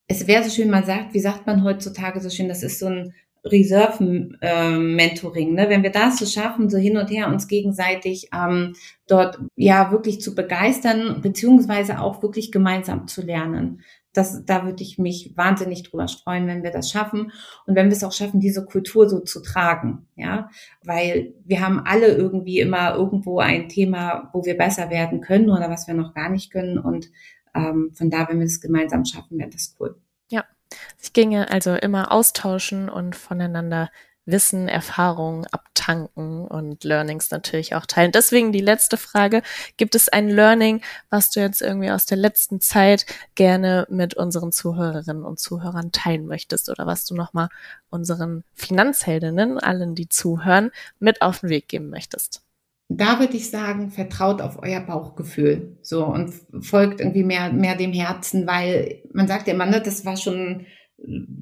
Es 0.08 0.28
wäre 0.28 0.44
so 0.44 0.50
schön, 0.50 0.70
man 0.70 0.86
sagt, 0.86 1.14
wie 1.14 1.20
sagt 1.20 1.46
man 1.46 1.64
heutzutage 1.64 2.22
so 2.22 2.30
schön, 2.30 2.48
das 2.48 2.64
ist 2.64 2.80
so 2.80 2.88
ein 2.88 3.14
Reserve-Mentoring, 3.52 5.54
ne? 5.54 5.70
wenn 5.70 5.84
wir 5.84 5.92
das 5.92 6.20
so 6.20 6.26
schaffen, 6.26 6.70
so 6.70 6.78
hin 6.78 6.98
und 6.98 7.10
her 7.10 7.28
uns 7.28 7.48
gegenseitig 7.48 8.30
ähm, 8.34 8.76
dort 9.08 9.40
ja 9.56 9.92
wirklich 9.92 10.22
zu 10.22 10.36
begeistern, 10.36 11.22
beziehungsweise 11.22 12.00
auch 12.00 12.22
wirklich 12.22 12.52
gemeinsam 12.52 13.08
zu 13.08 13.22
lernen. 13.22 13.82
Das, 14.14 14.46
da 14.46 14.66
würde 14.66 14.82
ich 14.82 14.98
mich 14.98 15.34
wahnsinnig 15.36 15.84
drüber 15.84 16.08
freuen, 16.08 16.48
wenn 16.48 16.64
wir 16.64 16.72
das 16.72 16.90
schaffen 16.90 17.32
und 17.68 17.76
wenn 17.76 17.88
wir 17.88 17.96
es 17.96 18.04
auch 18.04 18.14
schaffen, 18.14 18.40
diese 18.40 18.66
Kultur 18.66 19.08
so 19.08 19.20
zu 19.20 19.42
tragen, 19.42 20.08
ja, 20.16 20.50
weil 20.84 21.36
wir 21.46 21.62
haben 21.62 21.82
alle 21.86 22.08
irgendwie 22.08 22.60
immer 22.60 22.96
irgendwo 22.96 23.40
ein 23.40 23.70
Thema, 23.70 24.32
wo 24.34 24.44
wir 24.44 24.58
besser 24.58 24.90
werden 24.90 25.22
können 25.22 25.52
oder 25.52 25.70
was 25.70 25.88
wir 25.88 25.94
noch 25.94 26.16
gar 26.16 26.30
nicht 26.30 26.52
können 26.52 26.80
und 26.80 27.12
ähm, 27.54 27.92
von 27.94 28.10
da, 28.10 28.28
wenn 28.28 28.40
wir 28.40 28.46
es 28.46 28.62
gemeinsam 28.62 29.06
schaffen, 29.06 29.38
wäre 29.38 29.52
das 29.52 29.76
cool. 29.80 29.96
Ich 31.08 31.14
ginge 31.14 31.50
also 31.50 31.74
immer 31.74 32.12
austauschen 32.12 32.90
und 32.90 33.16
voneinander 33.16 33.90
Wissen, 34.26 34.68
Erfahrungen 34.68 35.48
abtanken 35.50 36.46
und 36.46 36.84
Learnings 36.84 37.32
natürlich 37.32 37.76
auch 37.76 37.86
teilen. 37.86 38.12
Deswegen 38.12 38.52
die 38.52 38.60
letzte 38.60 38.98
Frage. 38.98 39.42
Gibt 39.78 39.96
es 39.96 40.10
ein 40.10 40.28
Learning, 40.28 40.82
was 41.10 41.30
du 41.30 41.40
jetzt 41.40 41.62
irgendwie 41.62 41.92
aus 41.92 42.06
der 42.08 42.18
letzten 42.18 42.60
Zeit 42.60 43.06
gerne 43.36 43.88
mit 43.90 44.16
unseren 44.16 44.52
Zuhörerinnen 44.52 45.24
und 45.24 45.40
Zuhörern 45.40 45.94
teilen 45.94 46.28
möchtest 46.28 46.70
oder 46.70 46.86
was 46.86 47.06
du 47.06 47.16
nochmal 47.16 47.48
unseren 47.90 48.44
Finanzheldinnen, 48.54 49.60
allen, 49.60 49.96
die 49.96 50.10
zuhören, 50.10 50.72
mit 51.00 51.22
auf 51.22 51.40
den 51.40 51.48
Weg 51.48 51.70
geben 51.70 51.90
möchtest? 51.90 52.42
da 52.90 53.20
würde 53.20 53.36
ich 53.36 53.50
sagen, 53.50 53.92
vertraut 53.92 54.42
auf 54.42 54.64
euer 54.64 54.80
Bauchgefühl. 54.80 55.78
So 55.82 56.06
und 56.06 56.34
folgt 56.62 57.02
irgendwie 57.02 57.24
mehr, 57.24 57.52
mehr 57.52 57.76
dem 57.76 57.92
Herzen, 57.92 58.48
weil 58.48 59.02
man 59.12 59.28
sagt 59.28 59.48
ja 59.48 59.54
immer, 59.54 59.66
ne, 59.66 59.82
das 59.82 60.06
war 60.06 60.16
schon 60.16 60.66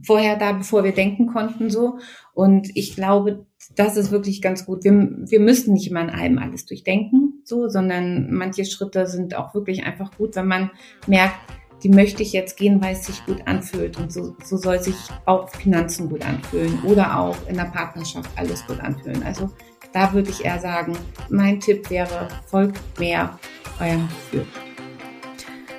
vorher 0.04 0.38
da, 0.38 0.54
bevor 0.54 0.84
wir 0.84 0.93
denken 0.93 1.28
konnten, 1.28 1.69
so. 1.69 1.99
Und 2.34 2.69
ich 2.75 2.95
glaube, 2.95 3.45
das 3.75 3.97
ist 3.97 4.12
wirklich 4.12 4.41
ganz 4.41 4.65
gut. 4.65 4.84
Wir, 4.84 4.91
wir 4.91 5.39
müssen 5.39 5.73
nicht 5.73 5.89
immer 5.89 6.01
an 6.01 6.10
allem 6.10 6.38
alles 6.38 6.65
durchdenken, 6.65 7.41
so, 7.43 7.67
sondern 7.67 8.32
manche 8.32 8.65
Schritte 8.65 9.08
sind 9.08 9.36
auch 9.36 9.54
wirklich 9.54 9.84
einfach 9.86 10.12
gut, 10.17 10.36
wenn 10.36 10.47
man 10.47 10.71
merkt, 11.08 11.36
die 11.84 11.89
möchte 11.89 12.23
ich 12.23 12.34
jetzt 12.34 12.58
gehen, 12.58 12.82
weil 12.82 12.93
es 12.93 13.06
sich 13.06 13.25
gut 13.25 13.45
anfühlt. 13.45 13.97
Und 13.99 14.12
so, 14.12 14.36
so 14.43 14.58
soll 14.58 14.80
sich 14.80 14.95
auch 15.25 15.49
Finanzen 15.49 16.10
gut 16.10 16.25
anfühlen 16.25 16.80
oder 16.84 17.19
auch 17.19 17.38
in 17.47 17.56
der 17.56 17.65
Partnerschaft 17.65 18.30
alles 18.36 18.65
gut 18.65 18.80
anfühlen. 18.80 19.23
Also 19.23 19.51
da 19.93 20.12
würde 20.13 20.30
ich 20.30 20.43
eher 20.43 20.60
sagen, 20.60 20.97
mein 21.30 21.60
Tipp 21.60 21.89
wäre, 21.89 22.28
folgt 22.47 22.82
mehr 22.99 23.38
eurem 23.80 24.08
Gefühl. 24.08 24.45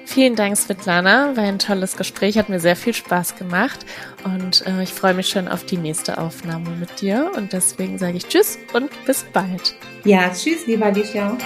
Vielen 0.07 0.37
Dank, 0.37 0.57
Svetlana. 0.57 1.37
War 1.37 1.45
ein 1.45 1.59
tolles 1.59 1.97
Gespräch, 1.97 2.39
hat 2.39 2.49
mir 2.49 2.61
sehr 2.61 2.77
viel 2.77 2.95
Spaß 2.95 3.37
gemacht 3.37 3.85
und 4.25 4.65
äh, 4.67 4.83
ich 4.83 4.91
freue 4.91 5.15
mich 5.15 5.29
schon 5.29 5.49
auf 5.49 5.67
die 5.67 5.77
nächste 5.77 6.19
Aufnahme 6.19 6.71
mit 6.71 7.01
dir 7.01 7.33
und 7.37 7.53
deswegen 7.53 7.99
sage 7.99 8.17
ich 8.17 8.27
Tschüss 8.27 8.59
und 8.73 8.89
bis 9.05 9.25
bald. 9.25 9.75
Ja, 10.05 10.31
tschüss, 10.33 10.67
lieber 10.67 10.87
Alicia. 10.87 11.37